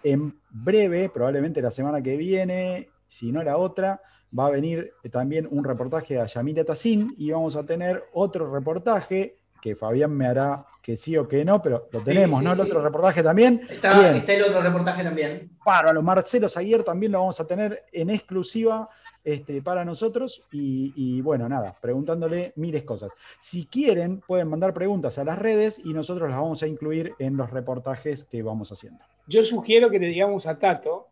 [0.05, 4.01] en breve, probablemente la semana que viene, si no la otra,
[4.39, 9.40] va a venir también un reportaje a Yamila Tassin y vamos a tener otro reportaje
[9.61, 12.53] que Fabián me hará que sí o que no, pero lo tenemos, ¿no?
[12.53, 13.63] El otro reportaje también.
[13.69, 15.51] Está, el otro reportaje también.
[15.65, 18.89] Para Marcelo Zaguier también lo vamos a tener en exclusiva
[19.23, 20.43] este, para nosotros.
[20.53, 23.13] Y, bueno, nada, preguntándole miles cosas.
[23.39, 27.37] Si quieren, pueden mandar preguntas a las redes y nosotros las vamos a incluir en
[27.37, 29.05] los reportajes que vamos haciendo.
[29.27, 31.09] Yo sugiero que le digamos a Tato.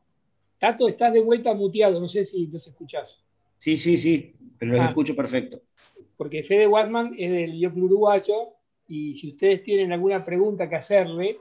[0.58, 3.22] Tato, estás de vuelta muteado, no sé si los escuchás.
[3.58, 4.86] Sí, sí, sí, pero los ah.
[4.86, 5.60] escucho perfecto
[6.18, 8.48] porque Fede Watman es del Yo Uruguayo
[8.88, 11.38] y si ustedes tienen alguna pregunta que hacerle,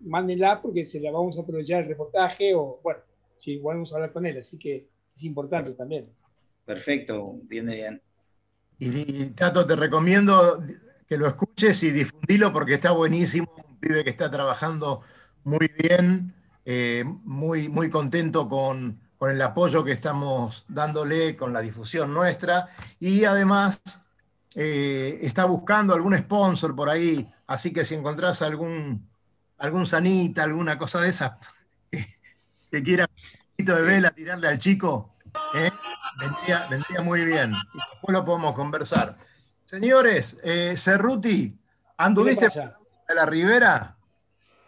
[0.00, 3.00] mándenla porque se la vamos a aprovechar el reportaje o, bueno,
[3.36, 6.08] si volvemos a hablar con él, así que es importante también.
[6.64, 8.02] Perfecto, bien bien.
[8.78, 10.64] Y, Tato, te recomiendo
[11.06, 15.02] que lo escuches y difundilo porque está buenísimo, un pibe que está trabajando
[15.44, 16.32] muy bien,
[16.64, 22.70] eh, muy, muy contento con, con el apoyo que estamos dándole con la difusión nuestra
[22.98, 23.82] y además
[24.54, 29.06] eh, está buscando algún sponsor por ahí, así que si encontrás algún,
[29.58, 31.32] algún sanita, alguna cosa de esas
[32.70, 35.12] que, quiera un poquito de vela tirarle al chico,
[35.54, 35.70] eh,
[36.18, 37.52] vendría, muy bien.
[37.52, 39.18] Y después lo podemos conversar.
[39.66, 41.58] Señores, eh, Cerruti,
[41.98, 43.98] ¿anduviste por la Ribera?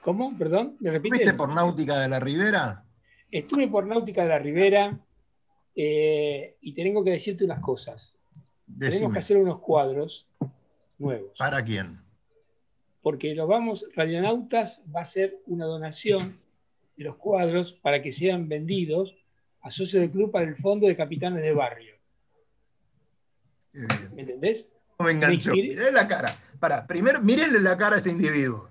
[0.02, 0.36] ¿Cómo?
[0.36, 2.81] Perdón, ¿me ¿Anduviste por Náutica de la Ribera?
[3.32, 5.00] Estuve por Náutica de la Ribera
[5.74, 8.18] eh, y tengo que decirte unas cosas.
[8.78, 10.28] Tenemos que hacer unos cuadros
[10.98, 11.32] nuevos.
[11.38, 11.98] ¿Para quién?
[13.00, 16.36] Porque los vamos, Radionautas va a ser una donación
[16.94, 19.16] de los cuadros para que sean vendidos
[19.62, 21.94] a socios del club para el Fondo de Capitanes de Barrio.
[23.72, 24.68] ¿Me entendés?
[24.98, 25.52] me enganchó.
[25.52, 26.36] Miré la cara.
[26.60, 28.68] Para, primero, mírenle la cara a este individuo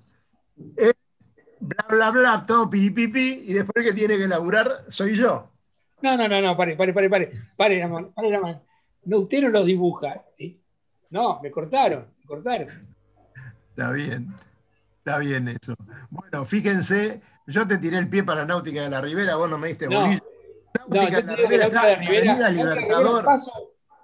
[1.62, 5.50] bla, bla, bla, todo pipi, y después el que tiene que laburar soy yo.
[6.02, 8.64] No, no, no, no, pare, pare, pare, pare, pare la mano, pare la mano.
[9.06, 10.26] No, usted no los dibuja.
[11.12, 12.68] No, me cortaron, me cortaron.
[13.70, 14.34] Está bien,
[14.98, 15.76] está bien eso.
[16.10, 19.70] Bueno, fíjense, yo te tiré el pie para Náutica de la Ribera, vos no me
[19.70, 20.02] diste no.
[20.02, 20.22] bolillo.
[20.88, 21.66] Náutica de la Ribera,
[22.34, 23.24] está Libertador.
[23.26, 23.52] Paso,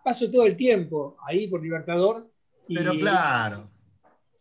[0.03, 2.29] paso todo el tiempo ahí por Libertador.
[2.67, 3.69] Pero claro.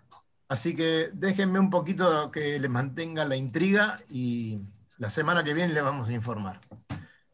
[0.48, 4.60] Así que déjenme un poquito que les mantenga la intriga y
[4.98, 6.60] la semana que viene les vamos a informar.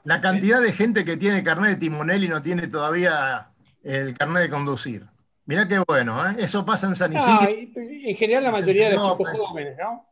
[0.05, 3.51] la cantidad de gente que tiene carnet de timonel y no tiene todavía
[3.83, 5.07] el carnet de conducir.
[5.47, 6.37] Mirá qué bueno, ¿eh?
[6.39, 7.49] eso pasa en San Isidro.
[7.49, 10.07] en general la mayoría de los chicos pues, jóvenes, ¿no?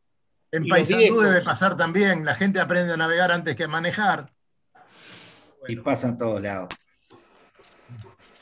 [0.53, 4.31] En Paysandú debe pasar también, la gente aprende a navegar antes que a manejar.
[5.67, 6.69] Y pasa en todos lados.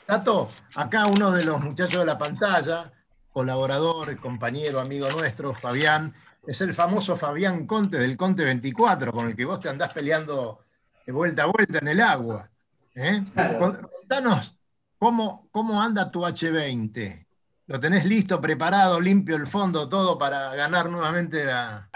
[0.05, 2.91] Tato, acá uno de los muchachos de la pantalla,
[3.31, 6.13] colaborador, compañero, amigo nuestro, Fabián,
[6.45, 10.65] es el famoso Fabián Conte del Conte 24, con el que vos te andás peleando
[11.05, 12.49] de vuelta a vuelta en el agua.
[12.95, 13.23] ¿eh?
[13.59, 14.55] Contanos,
[15.03, 17.25] ¿Cómo, anda tu H20?
[17.67, 21.89] ¿Lo tenés listo, preparado, limpio el fondo, todo para ganar nuevamente la,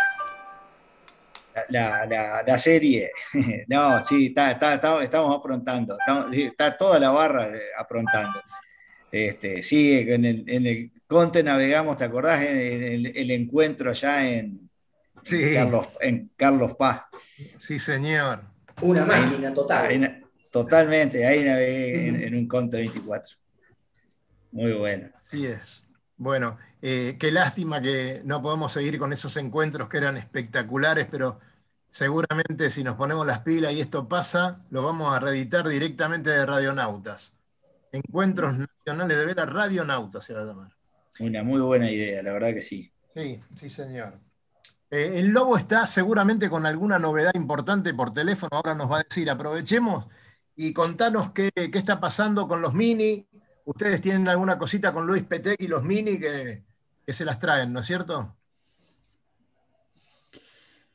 [1.69, 3.11] la, serie.
[3.67, 5.97] No, sí, estamos aprontando.
[6.31, 8.41] está toda la barra eh, aprontando.
[9.11, 12.43] Este, sí, en el, en Conte navegamos, ¿te acordás?
[12.43, 14.69] En el, encuentro allá en,
[15.53, 17.03] Carlos, en Carlos Paz.
[17.59, 18.41] Sí, señor.
[18.81, 20.23] Una máquina total.
[20.51, 23.37] Totalmente, ahí navegué en, un Conte 24.
[24.51, 25.09] Muy bueno.
[25.21, 25.85] Así es.
[26.17, 31.39] Bueno, eh, qué lástima que no podemos seguir con esos encuentros que eran espectaculares, pero
[31.89, 36.45] seguramente si nos ponemos las pilas y esto pasa, lo vamos a reeditar directamente de
[36.45, 37.33] Radionautas.
[37.91, 40.75] Encuentros Nacionales de Vera Radionautas se va a llamar.
[41.19, 42.91] Una muy buena idea, la verdad que sí.
[43.15, 44.19] Sí, sí, señor.
[44.89, 49.03] Eh, el Lobo está seguramente con alguna novedad importante por teléfono, ahora nos va a
[49.03, 50.05] decir, aprovechemos
[50.55, 53.27] y contanos qué, está pasando con los mini.
[53.65, 56.63] Ustedes tienen alguna cosita con Luis Petec y los mini que,
[57.07, 58.35] se las traen, ¿no es cierto?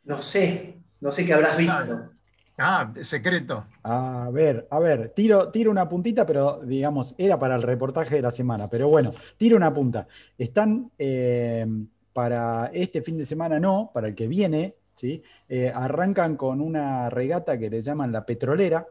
[0.04, 2.10] No sé, no sé qué habrás visto.
[2.56, 3.66] Ah, secreto.
[3.82, 8.22] A ver, a ver, tiro, tiro una puntita, pero digamos, era para el reportaje de
[8.22, 8.68] la semana.
[8.70, 10.06] Pero bueno, tiro una punta.
[10.38, 11.66] Están eh,
[12.12, 15.22] para este fin de semana, no, para el que viene, ¿sí?
[15.48, 18.86] Eh, arrancan con una regata que le llaman la petrolera,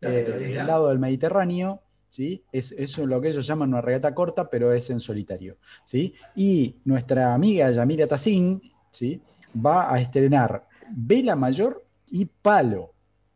[0.00, 2.42] eh, el lado del Mediterráneo, ¿sí?
[2.50, 5.58] Es, es, lo que ellos llaman una regata corta, pero es en solitario.
[5.84, 6.14] ¿sí?
[6.34, 8.60] Y nuestra amiga Yamila Tassin
[8.90, 9.20] ¿sí?
[9.64, 12.92] va a estrenar vela mayor y palo.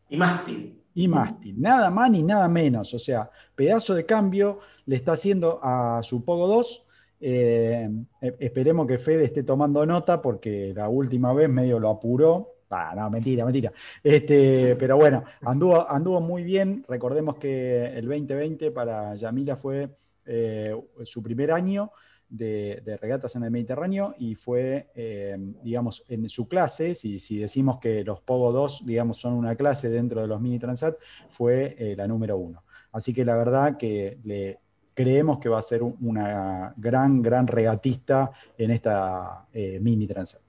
[0.08, 0.82] Y mástil.
[0.94, 1.60] Y mástil.
[1.60, 2.94] Nada más ni nada menos.
[2.94, 6.86] O sea, pedazo de cambio le está haciendo a su Pogo 2.
[7.20, 7.90] Eh,
[8.20, 12.94] e, esperemos que Fede esté tomando nota porque la última vez medio lo apuró Ah,
[12.96, 13.72] no, mentira, mentira.
[14.02, 16.84] Este, pero bueno, anduvo, anduvo muy bien.
[16.88, 21.92] Recordemos que el 2020 para Yamila fue eh, su primer año
[22.28, 27.78] de, regatas en el Mediterráneo y fue, eh, digamos, en su clase, si, si, decimos
[27.78, 30.96] que los Pogo 2, digamos, son una clase dentro de los Mini Transat,
[31.30, 32.64] fue eh, la número uno.
[32.92, 34.58] Así que la verdad que le,
[34.94, 40.42] creemos que va a ser una gran, gran regatista en esta eh, Mini Transat.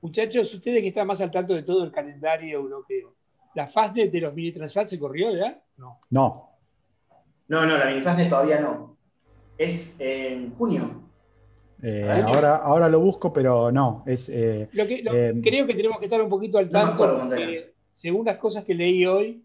[0.00, 3.14] Muchachos, ustedes que están más al tanto de todo el calendario europeo,
[3.54, 5.58] ¿la Fastnet de los Mini Transat se corrió ya?
[5.78, 5.98] No.
[6.10, 6.50] No,
[7.48, 8.93] no, no la Mini Fastnet todavía no
[9.58, 11.02] es en junio.
[11.82, 14.04] Eh, ahora, ahora lo busco, pero no.
[14.06, 16.96] Es, eh, eh, creo que tenemos que estar un poquito al tanto.
[16.96, 19.42] porque, según las cosas que leí hoy,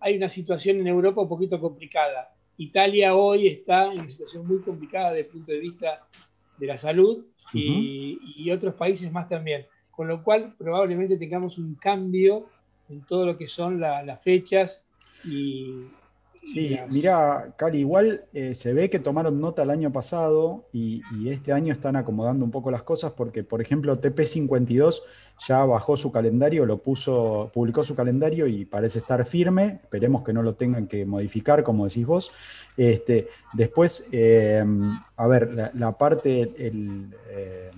[0.00, 2.34] hay una situación en Europa un poquito complicada.
[2.58, 6.06] Italia hoy está en una situación muy complicada desde el punto de vista
[6.58, 9.66] de la salud y, otros países más también.
[9.90, 12.46] Con lo cual, probablemente tengamos un cambio
[12.88, 14.84] en todo lo que son las fechas
[15.24, 15.86] y,
[16.46, 21.52] Sí, mira, Cali, igual eh, se ve que tomaron nota el año pasado y, este
[21.52, 25.02] año están acomodando un poco las cosas porque, por ejemplo, TP52
[25.48, 29.80] ya bajó su calendario, lo puso, publicó su calendario y parece estar firme.
[29.82, 32.30] Esperemos que no lo tengan que modificar, como decís vos.
[32.76, 34.80] Este, después, em,
[35.16, 37.72] a ver, la, parte, el, em,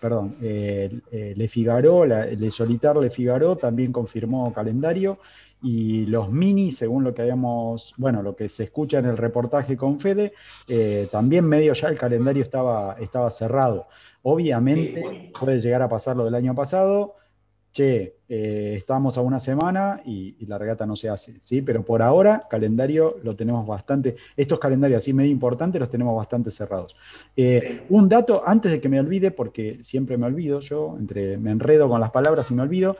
[0.00, 5.18] perdón, Le Figaro, la, Le Solitar Le Figaro también confirmó calendario
[5.62, 9.76] y los mini, según lo que habíamos, bueno, lo que se escucha en el reportaje
[9.76, 10.32] con Fede,
[10.68, 13.88] eh, también medio ya el calendario estaba, estaba cerrado.
[14.22, 17.16] Obviamente puede llegar a pasar lo del año pasado,
[17.72, 21.60] che, eh, estamos a una semana y, la regata no se hace, ¿sí?
[21.62, 26.50] Pero por ahora, calendario lo tenemos bastante, estos calendarios así medio importantes los tenemos bastante
[26.50, 26.96] cerrados.
[27.36, 31.50] Eh, un dato, antes de que me olvide, porque siempre me olvido yo, entre, me
[31.50, 32.96] enredo con las palabras y me olvido,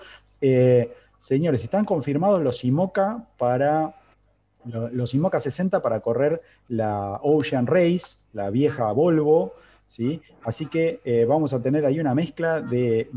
[1.18, 3.94] Señores, están confirmados los IMOCA para
[4.64, 9.54] los IMOCA 60 para correr la Ocean Race, la vieja Volvo,
[9.86, 10.20] ¿sí?
[10.44, 13.08] Así que eh, vamos a tener ahí una mezcla de,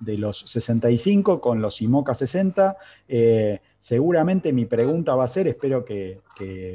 [0.00, 2.76] los 65 con los IMOCA 60.
[3.08, 6.20] Eh, seguramente mi pregunta va a ser, espero que,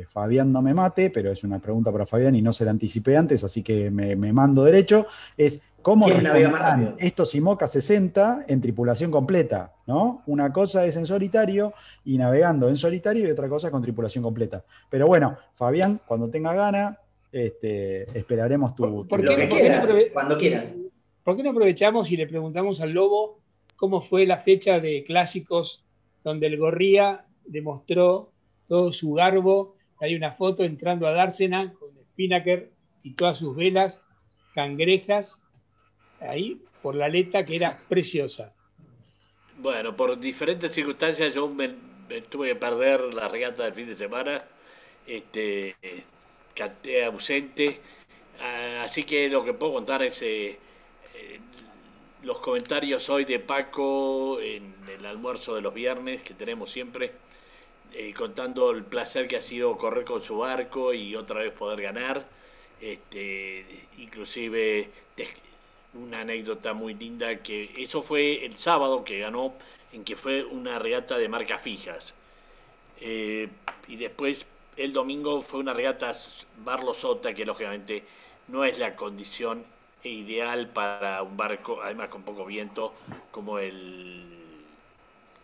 [0.09, 3.17] Fabián no me mate, pero es una pregunta para Fabián y no se la anticipé
[3.17, 9.09] antes, así que me, me mando derecho, es ¿Cómo responderán estos IMOCA 60 en tripulación
[9.09, 9.73] completa?
[9.85, 10.21] ¿no?
[10.25, 11.73] Una cosa es en solitario
[12.03, 14.65] y navegando en solitario y otra cosa con tripulación completa.
[14.89, 16.99] Pero bueno, Fabián, cuando tenga gana,
[17.31, 19.07] este, esperaremos tu...
[19.07, 19.47] ¿Por, qué,
[20.11, 20.75] cuando quieras.
[21.23, 23.39] ¿Por qué no aprovechamos y le preguntamos al Lobo
[23.77, 25.85] cómo fue la fecha de clásicos
[26.21, 28.33] donde el Gorría demostró
[28.67, 29.77] todo su garbo?
[30.01, 32.73] Hay una foto entrando a Dársena con Spinnaker
[33.03, 34.01] y todas sus velas,
[34.53, 35.46] cangrejas
[36.19, 38.53] ahí por la aleta que era preciosa.
[39.57, 41.73] Bueno, por diferentes circunstancias yo me,
[42.29, 44.37] tuve que perder la regata del fin de semana,
[45.05, 45.75] este,
[46.53, 47.79] canté ausente,
[48.83, 50.59] así que lo que puedo contar es eh,
[51.15, 51.39] eh,
[52.23, 57.13] los comentarios hoy de Paco en el almuerzo de los viernes que tenemos siempre,
[57.93, 61.81] eh, contando el placer que ha sido correr con su barco y otra vez poder
[61.81, 62.27] ganar,
[62.79, 63.65] este,
[63.97, 64.89] inclusive
[65.97, 69.53] una anécdota muy linda que eso fue el sábado que ganó,
[69.93, 72.15] en que fue una regata de marcas fijas.
[72.99, 73.49] Eh,
[73.87, 76.11] y después el domingo fue una regata
[76.63, 78.03] Barlo Sota, que lógicamente
[78.47, 79.65] no es la condición
[80.03, 82.93] ideal para un barco, además con poco viento,
[83.31, 84.23] como el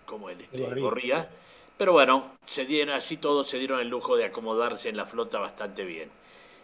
[0.06, 1.30] como el este, Gorría.
[1.78, 5.40] Pero bueno, se dieron, así todos se dieron el lujo de acomodarse en la flota
[5.40, 6.10] bastante bien.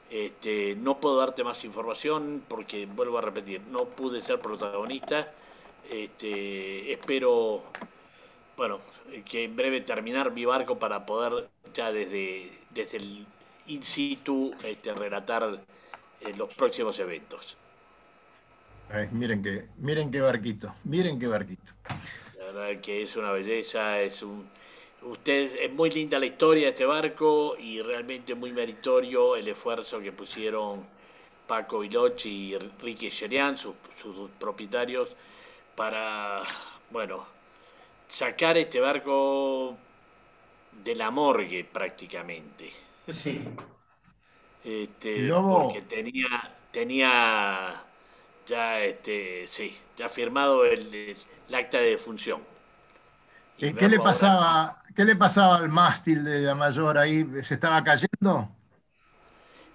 [0.09, 5.31] Este, no puedo darte más información porque, vuelvo a repetir, no pude ser protagonista.
[5.89, 7.63] Este, espero,
[8.57, 8.79] bueno,
[9.25, 13.25] que en breve terminar mi barco para poder ya desde, desde el
[13.67, 15.61] in situ este, relatar
[16.21, 17.55] eh, los próximos eventos.
[19.11, 21.71] miren, que, miren qué barquito, miren qué barquito.
[22.37, 24.49] La verdad que es una belleza, es un
[25.01, 30.01] Ustedes, es muy linda la historia de este barco y realmente muy meritorio el esfuerzo
[30.01, 30.85] que pusieron
[31.47, 33.75] Paco Vilochi y Ricky Sherian, sus,
[34.37, 35.15] propietarios,
[35.75, 36.43] para,
[36.91, 37.25] bueno,
[38.07, 39.77] sacar este barco
[40.83, 42.69] de la morgue prácticamente.
[43.07, 43.41] Sí.
[44.63, 47.85] Este, porque tenía, tenía
[48.45, 51.15] ya, este, sí, ya firmado el
[51.53, 52.58] acta de defunción.
[53.59, 57.27] ¿Qué le, pasaba, ¿Qué le pasaba al mástil de la mayor ahí?
[57.43, 58.49] ¿Se estaba cayendo?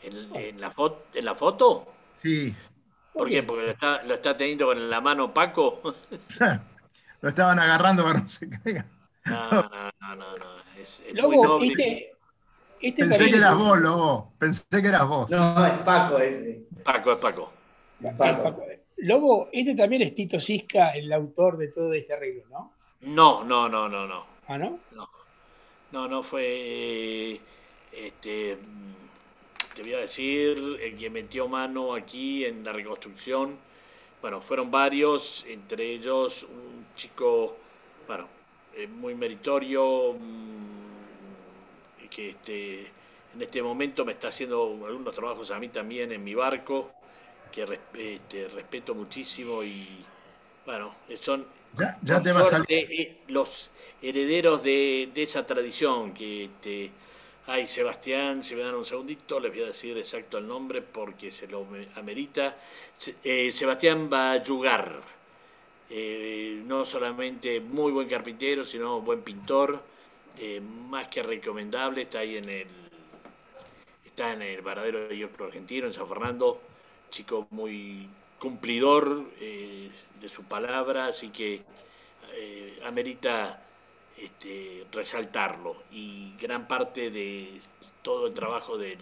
[0.02, 1.92] ¿En, la, foto, ¿En la foto?
[2.22, 2.54] Sí.
[3.12, 3.42] ¿Por qué?
[3.42, 5.82] ¿Porque lo está, lo está teniendo con la mano Paco?
[7.20, 8.86] lo estaban agarrando para no se caiga.
[9.26, 10.44] No, no, no, no.
[10.78, 11.66] Es, muy noble.
[11.68, 12.12] Este,
[12.80, 14.32] Este Pensé que eras vos, Lobo.
[14.38, 15.30] Pensé que eras vos.
[15.30, 16.66] No, es Paco ese.
[16.82, 17.52] Paco, es Paco.
[18.02, 18.62] Es Paco.
[18.96, 22.72] Lobo, este también es Tito Sisca, el autor de todo este arreglo, ¿no?
[23.02, 24.26] No, no, no, no, no.
[24.48, 24.80] ¿Ah, no?
[25.92, 27.40] No, no fue.
[27.92, 28.58] Este.
[29.74, 33.56] Te voy a decir, el que metió mano aquí en la reconstrucción.
[34.22, 37.56] Bueno, fueron varios, entre ellos un chico,
[38.06, 38.28] bueno,
[38.74, 42.80] eh, muy meritorio, mm, que este,
[43.34, 46.92] en este momento me está haciendo algunos trabajos a mí también en mi barco,
[47.52, 49.88] que res- este, respeto muchísimo y,
[50.66, 53.70] bueno, son Ya, te a eh, los
[54.00, 56.90] herederos de, de esa tradición que este,
[57.46, 61.30] ay Sebastián, si me dan un segundito, les voy a decir exacto el nombre porque
[61.30, 62.56] se lo me- amerita.
[63.24, 65.00] Eh, Sebastián Bayugar,
[65.90, 69.82] eh, no solamente muy buen carpintero, sino buen pintor,
[70.38, 72.68] eh, más que recomendable, está ahí en el
[74.04, 76.60] está en el Varadero de Hierro Argentino, en San Fernando,
[77.10, 78.08] chico muy
[78.44, 79.90] cumplidor eh,
[80.20, 81.64] de su palabra, así que
[82.32, 83.62] eh, amerita
[84.16, 85.84] este, resaltarlo.
[85.90, 87.60] Y gran parte de
[88.02, 88.98] todo el trabajo del,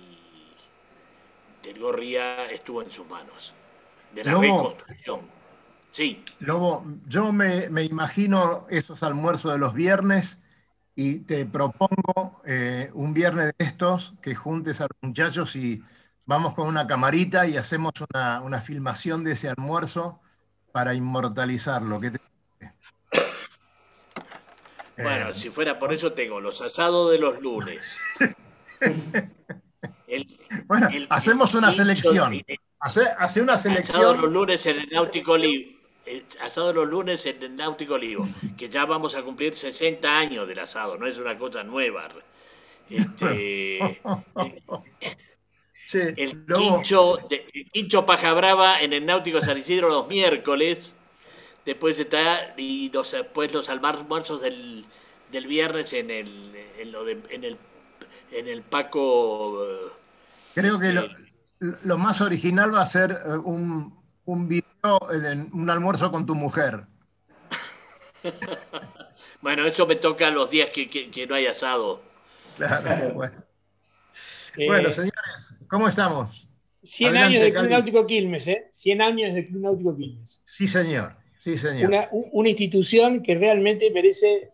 [1.63, 3.55] del Gorria estuvo en sus manos,
[4.11, 4.43] de la Lobo.
[4.43, 5.21] reconstrucción.
[5.91, 10.41] Sí, Lobo, yo me, me imagino esos almuerzos de los viernes
[10.95, 15.83] y te propongo eh, un viernes de estos que juntes a los muchachos y
[16.27, 20.21] vamos con una camarita y hacemos una, una filmación de ese almuerzo
[20.73, 22.01] para inmortalizarlo.
[22.01, 22.77] ¿Qué te parece?
[24.97, 27.99] Bueno, Eh, si fuera por eso tengo los asados de los lunes.
[30.07, 32.35] El- bueno, el- hacemos el una selección.
[32.35, 32.45] el-
[32.81, 34.33] Hace, hace una Asado los selección.
[34.33, 35.79] lunes en el Náutico Olivo.
[36.43, 38.27] Asado los lunes en el Náutico Olivo.
[38.59, 42.09] Que ya vamos a cumplir 60 años del asado, no es una cosa nueva.
[42.91, 43.79] Este,
[45.95, 50.95] El, quincho, de- el quincho Paja Brava en el Náutico San Isidro los miércoles.
[51.65, 54.85] Después está, y los, después los almuerzos del,
[55.31, 57.57] del viernes en el, en, lo de- en el,
[58.33, 59.65] en el Paco.
[59.65, 59.79] eh,
[60.55, 61.09] creo que lo, sí.
[61.85, 64.65] lo más original va a ser eh, un, un video,
[65.13, 66.85] en un almuerzo con tu mujer.
[69.41, 72.01] Bueno, eso me toca los días que, que- que no hay asado.
[72.57, 73.43] Claro, bueno.
[74.57, 76.47] Eh, Bueno, señores, ¿cómo estamos?
[76.83, 77.71] 100 adelante, años del Club.
[77.71, 78.69] Náutico Quilmes, ¿eh?
[78.73, 80.43] 100 años del Club Náutico Quilmes.
[80.45, 81.17] Sí, señor.
[81.39, 82.09] Sí, señor.
[82.11, 84.51] Una, institución que realmente merece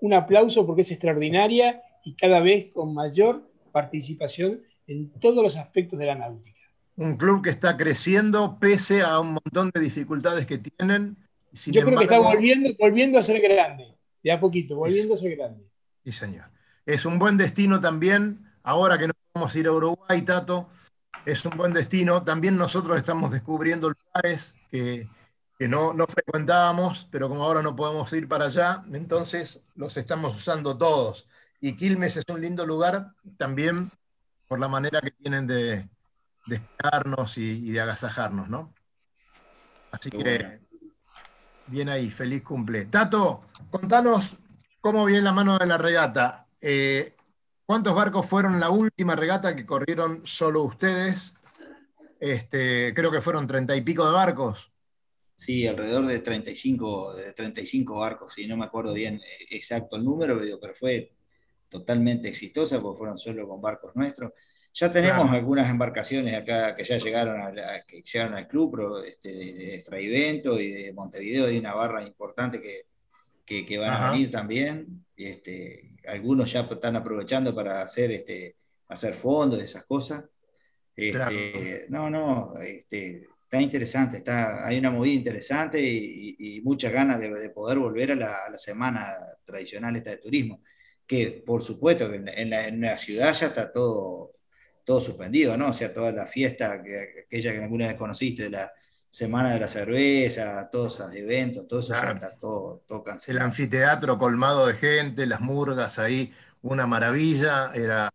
[0.00, 5.98] un aplauso porque es extraordinaria y cada vez con mayor participación en todos los aspectos
[5.98, 6.58] de la náutica.
[6.96, 11.16] Un club que está creciendo pese a un montón de dificultades que tienen.
[11.52, 15.16] Sin Yo creo que está volviendo, volviendo a ser grande, de a poquito, volviendo a
[15.16, 15.64] ser grande.
[16.04, 16.46] Sí, señor.
[16.84, 18.46] Es un buen destino también.
[18.64, 20.68] Ahora que no vamos a ir a Uruguay, Tato,
[21.24, 22.22] es un buen destino.
[22.22, 25.08] También nosotros estamos descubriendo lugares que,
[25.58, 30.36] que no, no frecuentábamos, pero como ahora no podemos ir para allá, entonces los estamos
[30.36, 31.26] usando todos.
[31.60, 33.90] Y Quilmes es un lindo lugar también
[34.48, 35.88] por la manera que tienen de,
[36.46, 38.74] de esperarnos y, y de agasajarnos, ¿no?
[39.92, 40.60] Así que,
[41.68, 42.86] bien ahí, feliz cumple.
[42.86, 44.36] Tato, contanos
[44.80, 46.46] cómo viene la mano de la regata.
[46.60, 47.14] Eh,
[47.66, 51.34] ¿Cuántos barcos fueron la última regata que corrieron solo ustedes?
[52.20, 54.70] Este, creo que fueron treinta y pico de barcos.
[55.34, 60.04] Sí, alrededor de 35, de 35 barcos, y no me acuerdo bien eh, exacto el
[60.04, 61.12] número, pero, fue
[61.68, 64.32] totalmente exitosa porque fueron solo con barcos nuestros.
[64.74, 65.36] Ya tenemos Claro.
[65.36, 69.52] algunas embarcaciones acá que ya llegaron, a la- que llegaron al club, pero, este, de,
[69.54, 72.82] de Extraivento y de Montevideo, hay una barra importante que,
[73.44, 74.08] que, que van Ajá.
[74.08, 75.04] a venir también.
[75.16, 78.56] y, Este, algunos ya están aprovechando para hacer, este,
[78.88, 80.24] hacer fondos esas cosas.
[80.94, 81.36] Este, Claro.
[81.88, 87.20] No, no, este, está interesante, está, hay una movida interesante y, y- y muchas ganas
[87.20, 90.62] de, de poder volver a la, a la semana tradicional esta de turismo,
[91.06, 94.34] que por supuesto que en, en la, en la ciudad ya está todo,
[94.84, 95.70] todo suspendido, ¿no?
[95.70, 98.72] O sea, toda la fiesta, que, aquella que alguna vez conociste, de la
[99.12, 102.18] semana de la cerveza, todos esos eventos, todo eso Claro.
[102.18, 106.32] ya está todo, todo El anfiteatro colmado de gente, las murgas ahí,
[106.62, 107.72] una maravilla.
[107.74, 108.10] Era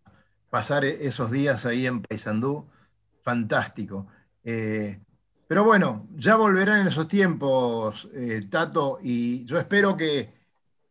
[0.50, 2.68] pasar e- esos días ahí en Paysandú,
[3.24, 4.08] fantástico.
[4.44, 5.00] Eh,
[5.48, 10.34] pero bueno, ya volverán en esos tiempos, eh, Tato, y yo espero que,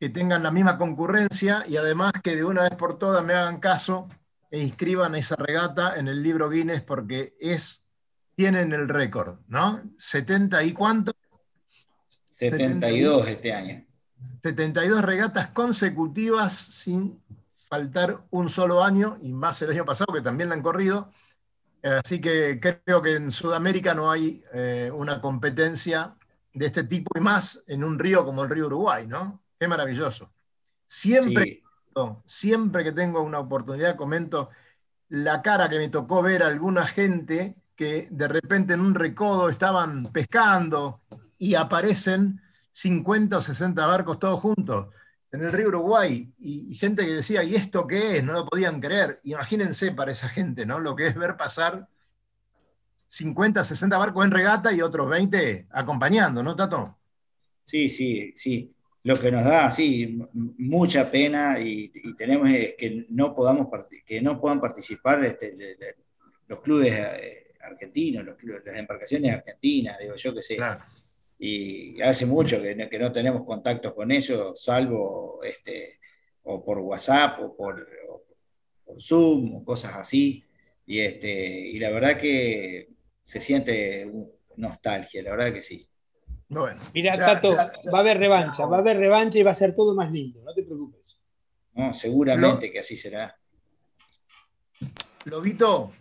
[0.01, 3.61] que tengan la misma concurrencia y además que de una vez por todas me hagan
[3.61, 4.09] caso
[4.51, 7.86] e inscriban esa regata en el libro Guinness porque es,
[8.37, 9.83] tienen el récord, ¿no?
[9.99, 11.13] 70 y cuánto?
[12.31, 13.85] 72 este año.
[14.43, 17.21] 72 regatas consecutivas sin,
[17.69, 21.11] faltar un solo año, y más el año pasado, que también la han corrido.
[21.83, 26.17] Así que creo que en Sudamérica no hay eh, una competencia
[26.53, 29.43] de este tipo y más en un río como el río Uruguay, ¿no?
[29.59, 30.33] Qué maravilloso.
[30.85, 31.63] Siempre,
[32.25, 34.51] siempre que tengo una oportunidad comento
[35.09, 39.49] la cara que me tocó ver a alguna gente que de repente en un recodo
[39.49, 41.03] estaban pescando
[41.39, 44.89] y aparecen 50 o 60 barcos todos juntos
[45.33, 48.25] en el río Uruguay y, gente que decía, ¿y esto qué es?
[48.25, 49.21] No lo podían creer.
[49.25, 50.81] Imagínense para esa gente, ¿no?
[50.81, 51.89] Lo que es ver pasar
[53.09, 56.97] 50, 60 barcos en regata y otros 20 acompañando, ¿no, Tato?
[57.65, 58.73] Sí, sí, sí.
[59.03, 63.69] Lo que nos da, sí, mucha pena y, tenemos es que no podamos
[64.05, 65.57] que no puedan participar este,
[66.49, 70.59] los clubes eh, argentinos, los, las embarcaciones argentinas, digo yo que sé.
[71.39, 75.99] Y hace mucho que no, que no, tenemos contactos con ellos, salvo este,
[76.45, 77.87] o por WhatsApp o por,
[78.85, 80.43] por Zoom o cosas así.
[80.87, 82.89] Y, este, y la verdad que
[83.23, 84.11] se siente
[84.57, 85.87] nostalgia, la verdad que sí.
[86.49, 89.75] Bueno, Mira, Tato, va a haber revancha, va a haber revancha y va a ser
[89.75, 91.21] todo más lindo, no te preocupes.
[91.75, 93.37] No, seguramente que así será.
[95.25, 95.93] Lobito,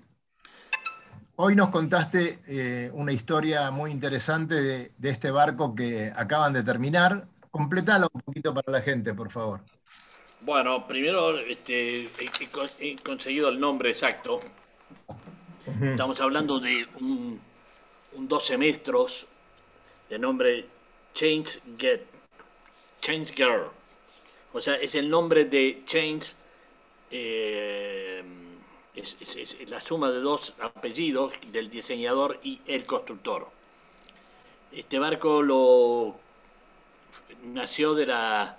[1.38, 4.56] hoy nos contaste eh, una historia muy interesante
[4.98, 7.28] de, este barco que acaban de terminar.
[7.52, 9.62] Completalo un poquito para la gente, por favor.
[10.42, 12.10] Bueno, primero este,
[12.80, 14.42] he conseguido el nombre exacto
[15.82, 17.42] Estamos hablando de un,
[18.18, 19.28] 12 metros
[20.10, 20.66] de nombre
[21.14, 22.02] Change Get,
[23.02, 23.72] Change Girl.
[24.54, 26.34] O sea, es el nombre de Change,
[27.12, 28.24] eh,
[28.96, 33.50] es, la suma de dos apellidos del diseñador y el constructor.
[34.72, 36.16] Este barco lo
[37.44, 38.58] nació de la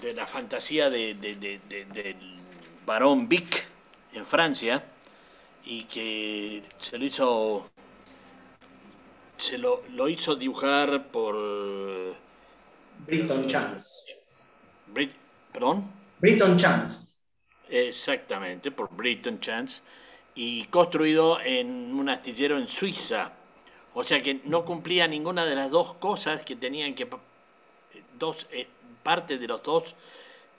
[0.00, 2.16] de la fantasía de, del
[2.84, 3.66] barón Vic
[4.12, 4.84] en Francia
[5.64, 7.70] y que se lo hizo
[9.36, 11.36] se lo, lo hizo dibujar por
[13.06, 14.16] Britton Chance.
[15.52, 15.90] ¿Perdón?
[16.18, 17.11] Britton Chance.
[17.72, 19.82] Exactamente, por Britton Chance.
[20.34, 23.32] Y construido en un astillero en Suiza.
[23.94, 27.08] O sea que no cumplía ninguna de las dos cosas que tenían que.
[28.18, 28.66] Dos, eh,
[29.02, 29.96] parte de los dos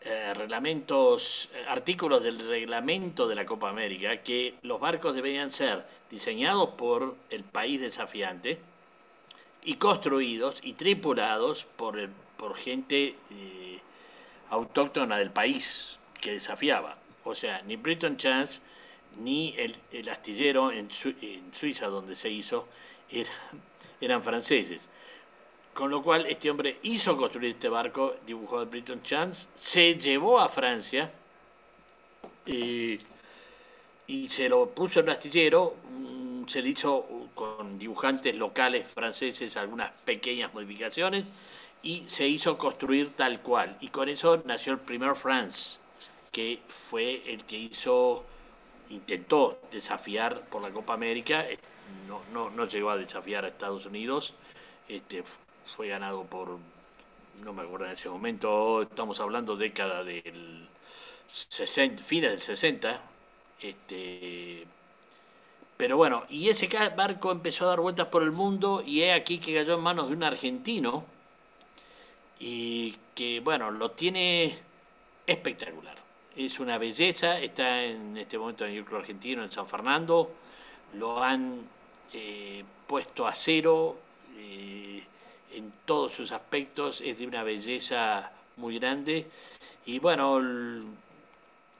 [0.01, 6.69] eh, reglamentos, artículos del reglamento de la Copa América, que los barcos debían ser diseñados
[6.71, 8.59] por el país desafiante
[9.63, 13.79] y construidos y tripulados por, por gente eh,
[14.49, 16.97] autóctona del país que desafiaba.
[17.25, 18.61] O sea, ni Britain Chance
[19.19, 20.87] ni el, astillero en,
[21.21, 22.67] en, Suiza donde se hizo
[24.01, 24.89] eran franceses.
[25.73, 30.39] Con lo cual este hombre hizo construir este barco, dibujó de Britton Chance, se llevó
[30.39, 31.11] a Francia
[32.45, 32.99] eh,
[34.05, 39.57] y se lo puso en un astillero, mm, se le hizo con dibujantes locales franceses
[39.57, 41.25] algunas pequeñas modificaciones
[41.81, 43.75] y se hizo construir tal cual.
[43.81, 45.79] Y con eso nació el primer France,
[46.33, 48.25] que fue el que hizo,
[48.89, 51.59] intentó desafiar por la Copa América, eh,
[52.07, 54.33] no, no, no llegó a desafiar a Estados Unidos,
[54.89, 55.23] este,
[55.65, 56.57] fue ganado por,
[57.43, 60.67] no me acuerdo en ese momento, estamos hablando década del
[61.27, 63.01] 60, fines del 60,
[63.61, 64.65] este,
[65.77, 69.37] pero bueno, y ese barco empezó a dar vueltas por el mundo y es aquí
[69.37, 71.05] que cayó en manos de un argentino
[72.39, 74.57] y que bueno, lo tiene
[75.27, 76.02] espectacular.
[76.35, 80.31] Es una belleza, está en este momento en el club argentino, en San Fernando,
[80.95, 81.61] lo han
[82.11, 83.97] eh, puesto a cero,
[84.37, 85.03] eh,
[85.53, 89.27] en todos sus aspectos, es de una belleza muy grande.
[89.85, 90.41] Y bueno,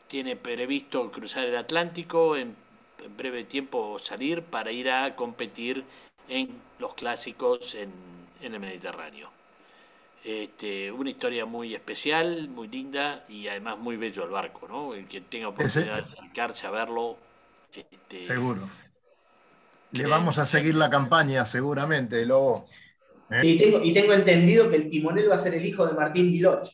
[0.08, 2.56] tiene previsto cruzar el Atlántico, en,
[3.18, 5.84] breve tiempo salir para ir a competir
[6.30, 6.50] en
[6.80, 7.92] los clásicos en,
[8.42, 9.30] el Mediterráneo.
[10.24, 14.94] Este, una historia muy especial, muy linda y además muy bello el barco, ¿no?
[14.94, 17.18] El que tenga oportunidad de acercarse a verlo.
[17.74, 18.70] Este, Seguro.
[19.92, 22.68] Le vamos a seguir la campaña, seguramente, Lobo.
[23.30, 23.42] ¿Eh?
[23.84, 26.68] y tengo entendido que el timonel va a ser el hijo de Martín Viloch.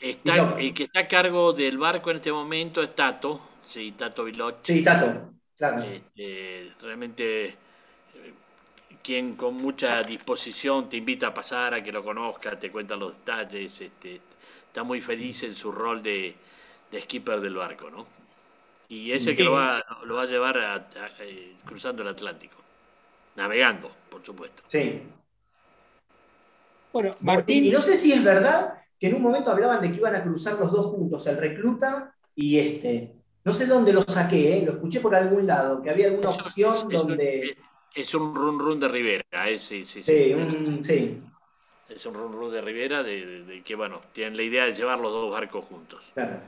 [0.00, 4.58] el que está a cargo del barco en este momento es Tato, sí, Tato Viloch.
[4.62, 5.82] Sí, Tato, claro.
[5.82, 7.56] Este, realmente
[9.06, 13.18] quien con mucha disposición te invita a pasar, a que lo conozca, te cuenta los
[13.18, 14.20] detalles, este,
[14.66, 16.34] está muy feliz en su rol de,
[17.00, 18.04] skipper del barco, ¿no?
[18.88, 20.88] Y ese que lo va, lo va a llevar
[21.20, 22.56] eh, cruzando el Atlántico,
[23.36, 24.64] navegando, por supuesto.
[24.66, 25.02] Sí.
[26.92, 27.64] Bueno, Martín.
[27.64, 30.22] Y no sé si es verdad que en un momento hablaban de que iban a
[30.24, 33.12] cruzar los dos juntos, el recluta y este.
[33.44, 34.66] No sé dónde lo saqué, ¿eh?
[34.66, 37.56] lo escuché por algún lado, que había alguna opción donde...
[37.96, 39.58] es un run run de Rivera, ¿eh?
[39.58, 40.34] sí, sí, sí.
[40.34, 41.22] Un, sí.
[41.88, 45.10] Es un run run de Rivera de, que, bueno, tienen la idea de llevar los
[45.10, 46.10] dos barcos juntos.
[46.12, 46.40] Claro.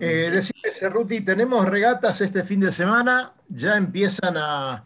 [0.00, 4.84] Eh, decime, Cerruti, tenemos regatas este fin de semana, ya empiezan a,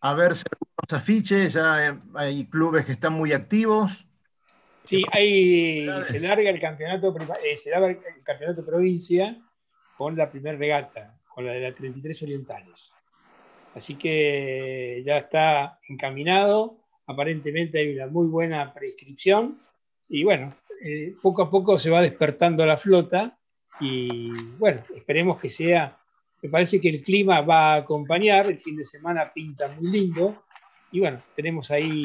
[0.00, 4.06] a verse algunos afiches, ya hay clubes que están muy activos.
[4.84, 7.12] Sí, hay, se larga el campeonato,
[7.44, 9.36] eh, se larga el campeonato provincia
[9.96, 12.92] con la primera regata, con la de las 33 orientales.
[13.78, 19.60] Así que ya está encaminado, aparentemente hay una muy buena prescripción
[20.08, 20.52] y bueno,
[20.82, 23.38] eh, poco a poco se va despertando la flota.
[23.80, 25.96] Y bueno, esperemos que sea,
[26.42, 30.42] me parece que el clima va a acompañar, el fin de semana pinta muy lindo.
[30.90, 32.02] Y bueno, tenemos ahí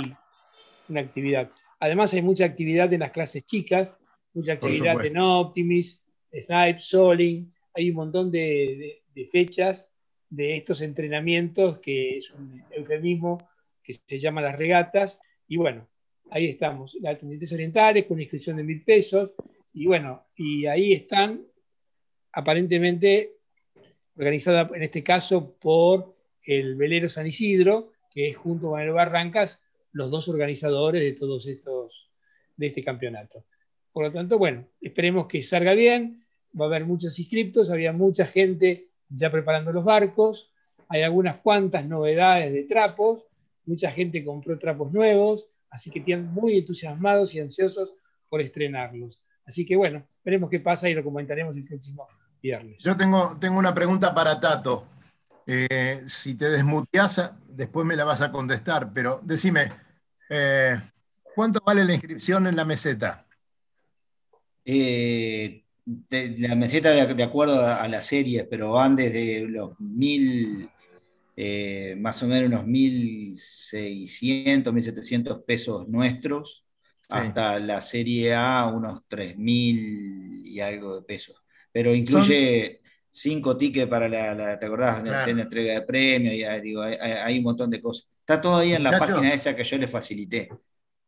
[0.89, 1.49] una actividad.
[1.79, 3.97] Además hay mucha actividad en las clases chicas,
[4.35, 5.99] mucha actividad en Optimis,
[6.31, 9.01] Snipe, Soling, hay un montón de,
[9.31, 9.89] fechas
[10.33, 13.47] de estos entrenamientos, que es un eufemismo
[13.83, 15.87] que se llama las regatas, y bueno,
[16.31, 19.33] ahí estamos, las tendencias orientales con inscripción de mil pesos,
[19.73, 21.45] y bueno, y ahí están
[22.31, 23.35] aparentemente
[24.17, 29.61] organizada en este caso por el velero San Isidro, que es junto con el Barrancas
[29.91, 32.09] los dos organizadores de todos estos,
[32.57, 33.45] de este campeonato.
[33.91, 36.25] Por lo tanto, bueno, esperemos que salga bien,
[36.59, 40.51] va a haber muchos inscriptos, había mucha gente ya preparando los barcos,
[40.87, 43.25] hay algunas cuantas novedades de trapos,
[43.65, 47.93] mucha gente compró trapos nuevos, así que tienen muy entusiasmados y ansiosos
[48.29, 49.21] por estrenarlos.
[49.45, 52.07] Así que bueno, veremos qué pasa y lo comentaremos el próximo
[52.79, 54.85] yo tengo, tengo una pregunta para Tato.
[55.47, 59.71] Eh, si te desmuteas, después me la vas a contestar, pero decime,
[60.29, 60.77] eh,
[61.35, 63.25] ¿cuánto vale la inscripción en la meseta?
[64.65, 70.69] Eh, la meseta de, acuerdo a, la serie, pero van desde los mil,
[71.97, 76.63] más o menos unos 1.600, 1.700 pesos nuestros,
[77.09, 84.07] hasta la serie A unos 3.000 y algo de pesos pero incluye cinco tickets para
[84.07, 85.03] la, ¿te acordás?
[85.03, 88.07] La entrega de premios, y, digo, hay, un montón de cosas.
[88.19, 90.49] Está todo ahí en la página esa que yo le facilité.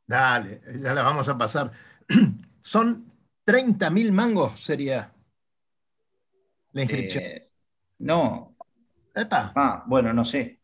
[0.05, 1.71] Dale, ya la vamos a pasar.
[2.61, 3.05] Son
[3.46, 5.14] 30 mil mangos, sería
[6.72, 7.24] la inscripción.
[7.24, 7.52] Eh,
[8.00, 8.58] no.
[9.16, 10.60] Ah, bueno, no sé.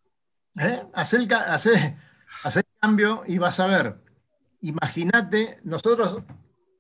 [0.60, 0.82] ¿Eh?
[0.94, 3.96] Hacer, el cambio y vas a ver.
[4.62, 6.24] Imagínate, nosotros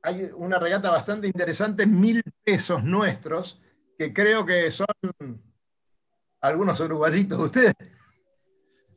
[0.04, 3.62] hay una regata bastante interesante, mil pesos nuestros,
[3.97, 4.88] que creo que son
[6.41, 7.76] algunos uruguayitos de ustedes.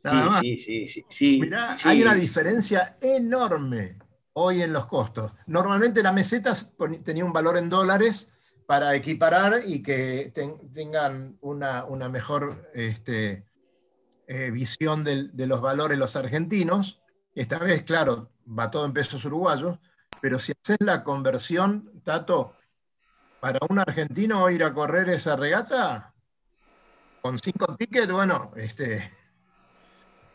[0.03, 3.99] Nada sí, Sí, sí, sí, Mirá, hay una diferencia enorme
[4.35, 5.33] hoy en los costos.
[5.47, 6.55] Normalmente la meseta
[7.05, 8.31] tenía un valor en dólares
[8.67, 10.33] para equiparar y que
[10.73, 13.47] tengan una, mejor este,
[14.27, 17.01] eh, visión de los valores los argentinos.
[17.35, 19.79] Esta vez, claro, va todo en pesos uruguayos,
[20.21, 22.57] pero si haces la conversión, Tato,
[23.41, 26.15] para un argentino ir a correr esa regata,
[27.21, 29.03] con cinco tickets, bueno, este...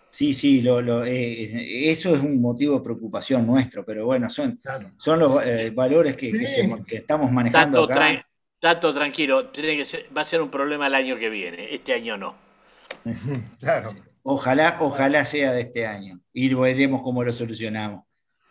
[0.10, 4.60] Sí, sí, eh, eso es un motivo de preocupación nuestro, pero bueno, son,
[4.98, 6.32] son los eh, valores que,
[6.88, 7.88] estamos manejando.
[7.88, 8.26] Tato, acá.
[8.60, 12.18] Tato tranquilo, tiene que va a ser un problema el año que viene, este año
[12.18, 12.36] no.
[13.60, 13.94] claro.
[14.24, 18.04] Ojalá, ojalá sea de este año y veremos cómo lo solucionamos.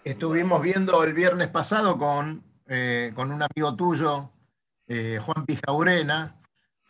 [0.03, 4.33] Estuvimos viendo el viernes pasado con, eh, con un amigo tuyo,
[4.87, 6.41] eh, Juan Pijaurena,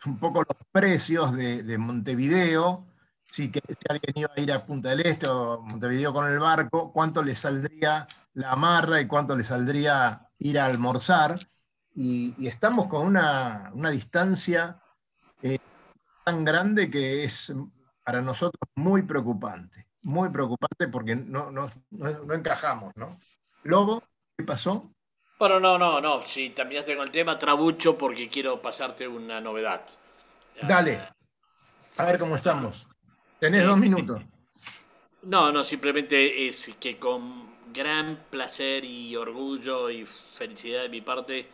[0.05, 2.87] un poco los precios de, Montevideo,
[3.31, 6.91] si, que, alguien iba a ir a Punta del Este o Montevideo con el barco,
[6.91, 11.39] cuánto le saldría la amarra y cuánto le saldría ir a almorzar.
[11.95, 14.81] Y, estamos con una, distancia
[15.41, 15.59] eh,
[16.23, 17.53] tan grande que es
[18.03, 21.69] para nosotros muy preocupante muy preocupante porque no, no,
[22.33, 23.19] encajamos, ¿no?
[23.63, 24.03] Lobo,
[24.37, 24.91] ¿qué pasó?
[25.37, 26.21] Bueno, no, no, no.
[26.21, 29.81] Si terminaste con el tema, trabucho porque quiero pasarte una novedad.
[30.61, 31.09] Dale.
[31.97, 32.88] A ver cómo estamos.
[33.39, 34.21] Tenés dos minutos.
[35.21, 41.45] No, no, simplemente es que con gran placer y orgullo y felicidad de mi parte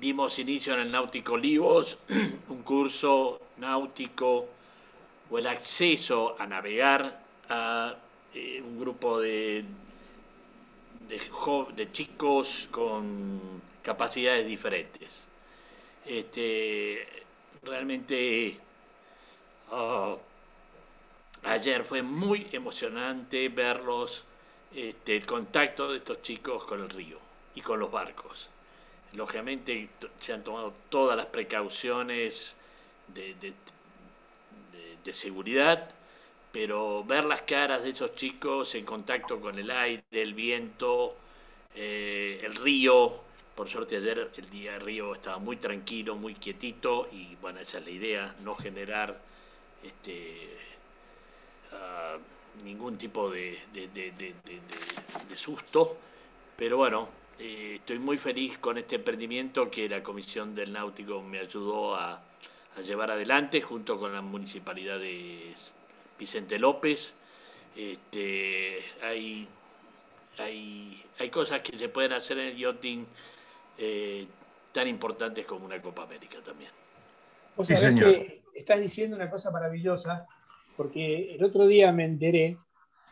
[0.00, 1.98] dimos inicio en el Náutico Olivos,
[2.48, 4.48] un curso náutico
[5.30, 7.94] o el acceso a navegar a
[8.34, 9.64] eh, un grupo de,
[11.08, 15.28] de, chicos con capacidades diferentes.
[16.04, 17.06] Este,
[17.62, 18.58] realmente
[19.70, 20.18] oh,
[21.46, 24.24] ayer fue muy emocionante verlos,
[24.74, 27.18] este, el contacto de estos chicos con el río.
[27.54, 28.50] y con los barcos.
[29.14, 29.88] Lógicamente
[30.18, 32.58] se han tomado todas las precauciones
[33.14, 33.34] de,
[35.06, 35.88] de seguridad,
[36.52, 41.16] pero ver las caras de esos chicos en contacto con el aire, el viento,
[41.74, 43.20] eh, el río,
[43.54, 47.78] por suerte ayer el día del río estaba muy tranquilo, muy quietito y bueno, esa
[47.78, 49.18] es la idea, no generar
[49.82, 50.56] este,
[52.64, 53.58] ningún tipo de,
[55.34, 55.96] susto,
[56.56, 57.08] pero bueno,
[57.38, 62.22] eh, estoy muy feliz con este emprendimiento que la Comisión del Náutico me ayudó a,
[62.76, 65.52] a llevar adelante junto con la Municipalidad de
[66.18, 67.14] Vicente López.
[67.76, 69.48] Este, hay,
[70.38, 73.06] hay, hay cosas que se pueden hacer en el yachting
[73.78, 74.26] eh,
[74.72, 76.70] tan importantes como una Copa América también.
[77.56, 80.26] O sea, que estás diciendo una cosa maravillosa,
[80.76, 82.58] porque el otro día me enteré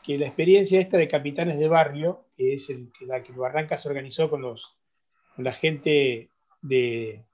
[0.03, 3.89] que la experiencia esta de Capitanes de Barrio, que es el, la que Barranca se
[3.89, 4.77] organizó con, los,
[5.35, 6.29] con la gente,
[6.61, 7.25] de,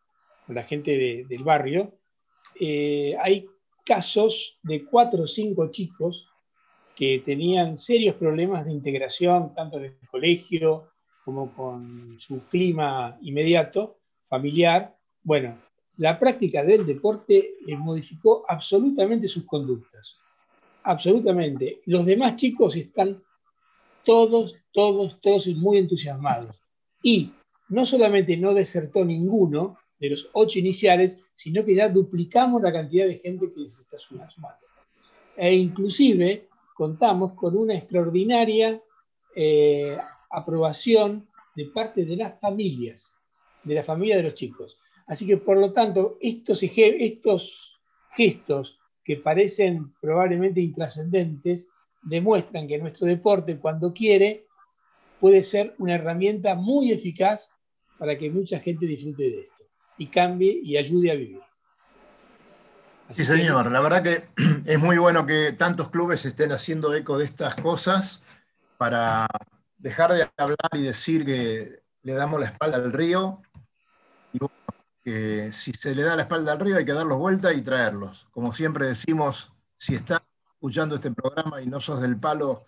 [0.46, 1.98] la gente del barrio,
[2.58, 3.48] eh, hay
[3.84, 6.28] casos de cuatro o cinco chicos
[6.94, 10.90] que tenían serios problemas de integración, tanto en el colegio
[11.24, 14.96] como con su clima inmediato, familiar.
[15.22, 15.58] Bueno,
[16.00, 20.16] la práctica del deporte modificó absolutamente sus conductas.
[20.84, 21.82] Absolutamente.
[21.84, 23.20] Los demás chicos están
[24.04, 26.56] todos, todos, todos muy entusiasmados.
[27.02, 27.32] Y
[27.68, 33.06] no solamente no desertó ninguno, de los ocho iniciales, sino que ya duplicamos la cantidad
[33.06, 34.66] de gente que se está sumando.
[35.36, 38.82] E inclusive contamos con una extraordinaria
[39.36, 39.98] eh,
[40.30, 43.14] aprobación de parte de las familias,
[43.62, 44.78] de la familia de los chicos.
[45.10, 47.80] Así que, por lo tanto, estos, estos
[48.12, 51.68] gestos que parecen probablemente intrascendentes
[52.00, 54.46] demuestran que nuestro deporte, cuando quiere,
[55.18, 57.50] puede ser una herramienta muy eficaz
[57.98, 59.64] para que mucha gente disfrute de esto
[59.98, 61.40] y cambie y ayude a vivir.
[63.10, 63.72] sí, señor.
[63.72, 64.28] La verdad que
[64.64, 68.22] es muy bueno que tantos clubes estén haciendo eco de estas cosas
[68.78, 69.26] para
[69.76, 73.42] dejar de hablar y decir que le damos la espalda al río.
[74.32, 74.38] Y
[75.02, 78.28] que si se le da la espalda al río hay que darlos vuelta y traerlos.
[78.32, 80.22] Como siempre decimos, si estás
[80.54, 82.66] escuchando este programa y no sos del palo,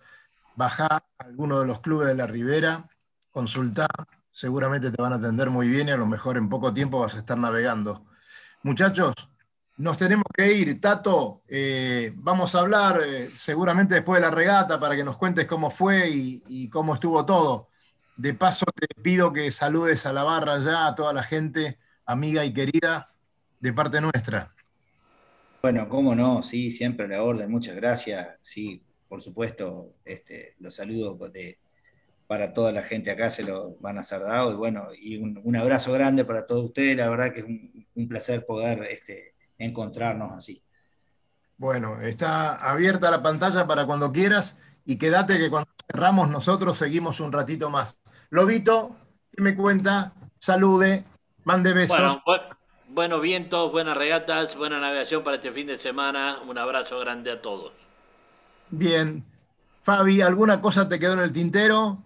[0.55, 2.89] bajá a alguno de los clubes de la Ribera,
[3.31, 3.87] consultá,
[4.31, 7.15] seguramente te van a atender muy bien y a lo mejor en poco tiempo vas
[7.15, 8.05] a estar navegando.
[8.63, 9.13] Muchachos,
[9.77, 10.79] nos tenemos que ir.
[10.81, 15.45] Tato, eh, vamos a hablar eh, seguramente después de la regata para que nos cuentes
[15.47, 17.69] cómo fue y, cómo estuvo todo.
[18.15, 22.45] De paso, te pido que saludes a la barra ya, a toda la gente, amiga
[22.45, 23.13] y querida,
[23.59, 24.53] de parte nuestra.
[25.61, 28.37] Bueno, cómo no, sí, siempre a la orden, muchas gracias.
[28.41, 31.59] Sí, por supuesto, este, los saludos de,
[32.27, 34.51] para toda la gente acá se lo van a ser dado.
[34.51, 36.97] Y bueno, y un, abrazo grande para todos ustedes.
[36.97, 40.61] La verdad que es un, placer poder este, encontrarnos así.
[41.57, 47.19] Bueno, está abierta la pantalla para cuando quieras y quédate que cuando cerramos nosotros seguimos
[47.19, 47.99] un ratito más.
[48.31, 48.97] Lobito,
[49.31, 50.13] ¿qué me cuenta?
[50.39, 51.05] Salude,
[51.43, 52.19] mande besos.
[52.25, 52.43] Bueno,
[52.89, 56.39] bueno, vientos, buenas regatas, buena navegación para este fin de semana.
[56.47, 57.71] Un abrazo grande a todos.
[58.69, 59.23] Bien.
[59.83, 62.03] Fabi, ¿alguna cosa te quedó en el tintero?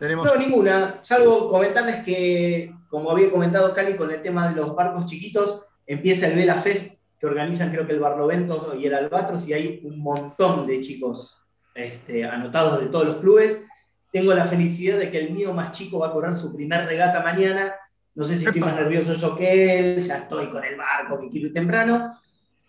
[0.00, 0.98] No, ninguna.
[1.02, 6.26] Salvo comentarles que, como había comentado Cali con el tema de los barcos chiquitos, empieza
[6.26, 9.98] el Vela Fest que organizan creo que el Barlovento y el Albatros y hay un
[10.00, 11.40] montón de chicos
[11.74, 13.64] este, anotados de todos los clubes.
[14.12, 17.22] Tengo la felicidad de que el mío más chico va a correr su primer regata
[17.22, 17.74] mañana.
[18.14, 21.28] No sé si estoy más nervioso yo que él, ya estoy con el barco que
[21.30, 22.16] quiero ir temprano,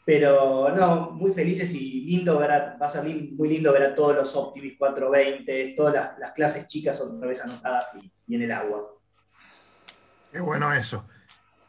[0.04, 3.96] pero no, muy felices y lindo ver a, va a salir muy lindo ver a
[3.96, 7.92] todos los Optimis 420, todas las, clases chicas otra vez anotadas
[8.28, 8.88] y, en el agua.
[10.32, 11.06] Qué bueno eso.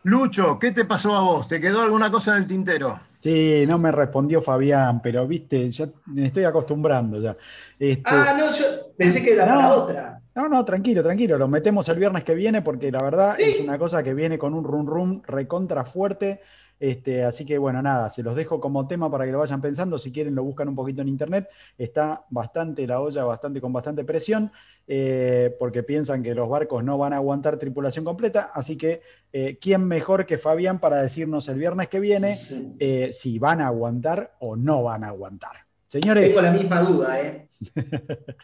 [0.04, 1.48] Lucho, ¿qué te pasó a vos?
[1.48, 2.98] ¿Te quedó alguna cosa en el tintero?
[3.20, 7.36] Sí, no me respondió Fabián, pero viste, ya me estoy acostumbrando ya.
[7.78, 10.20] Este, ah, no, yo pensé que era para otra.
[10.34, 13.78] No, no, tranquilo, tranquilo, lo metemos el viernes que viene porque la verdad es una
[13.78, 16.40] cosa que viene con un rum rum recontra fuerte.
[16.78, 19.98] Este, así que bueno, nada, se los dejo como tema para que lo vayan pensando.
[19.98, 21.48] Si quieren, lo buscan un poquito en internet.
[21.78, 24.52] Está bastante la olla, bastante con bastante presión,
[24.86, 28.50] eh, porque piensan que los barcos no van a aguantar tripulación completa.
[28.52, 29.00] Así que,
[29.32, 32.38] eh, ¿quién mejor que Fabián para decirnos el viernes que viene
[32.78, 35.64] eh, si van a aguantar o no van a aguantar?
[35.86, 36.28] Señores.
[36.28, 37.48] Tengo la misma duda, ¿eh?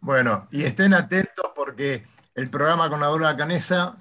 [0.00, 3.98] bueno, y estén atentos porque el programa con la Dora Canesa,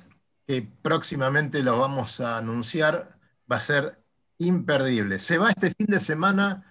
[0.47, 3.17] que próximamente lo vamos a anunciar,
[3.51, 3.99] va a ser
[4.37, 5.19] imperdible.
[5.19, 6.65] Se va este fin de semana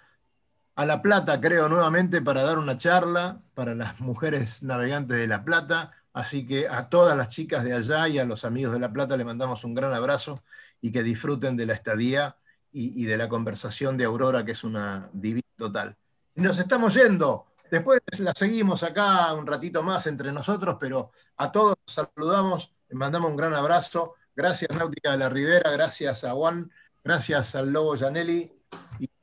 [0.75, 5.45] a La Plata, creo, nuevamente para dar una charla para las mujeres navegantes de La
[5.45, 5.93] Plata.
[6.13, 9.17] Así que a todas las chicas de allá y a los amigos de La Plata
[9.17, 10.43] le mandamos un gran abrazo
[10.81, 12.37] y que disfruten de la estadía
[12.71, 15.97] y, de la conversación de Aurora, que es una divina total.
[16.35, 17.48] Y nos estamos yendo.
[17.71, 23.31] Después la seguimos acá un ratito más entre nosotros, pero a todos saludamos, les mandamos
[23.31, 24.15] un gran abrazo.
[24.35, 26.71] Gracias Náutica de la Ribera, gracias a Juan,
[27.03, 28.53] gracias al Lobo Janelli.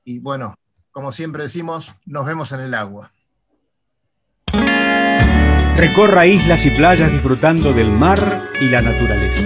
[0.03, 0.55] y bueno,
[0.91, 3.11] como siempre decimos, nos vemos en el agua.
[5.75, 8.17] Recorra islas y playas disfrutando del mar
[8.61, 9.45] y la naturaleza.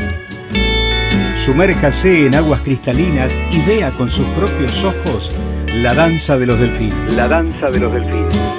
[1.36, 5.36] Sumérjase en aguas cristalinas y vea con sus propios ojos
[5.74, 7.16] la danza de los delfines.
[7.16, 8.59] La danza de los delfines.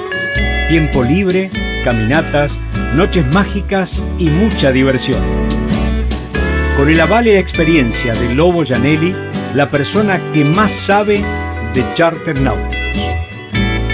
[0.71, 1.51] Tiempo libre,
[1.83, 2.57] caminatas,
[2.95, 5.21] noches mágicas y mucha diversión.
[6.77, 9.13] Con el aval y experiencia de Lobo Janelli,
[9.53, 11.21] la persona que más sabe
[11.73, 12.79] de charter náuticos.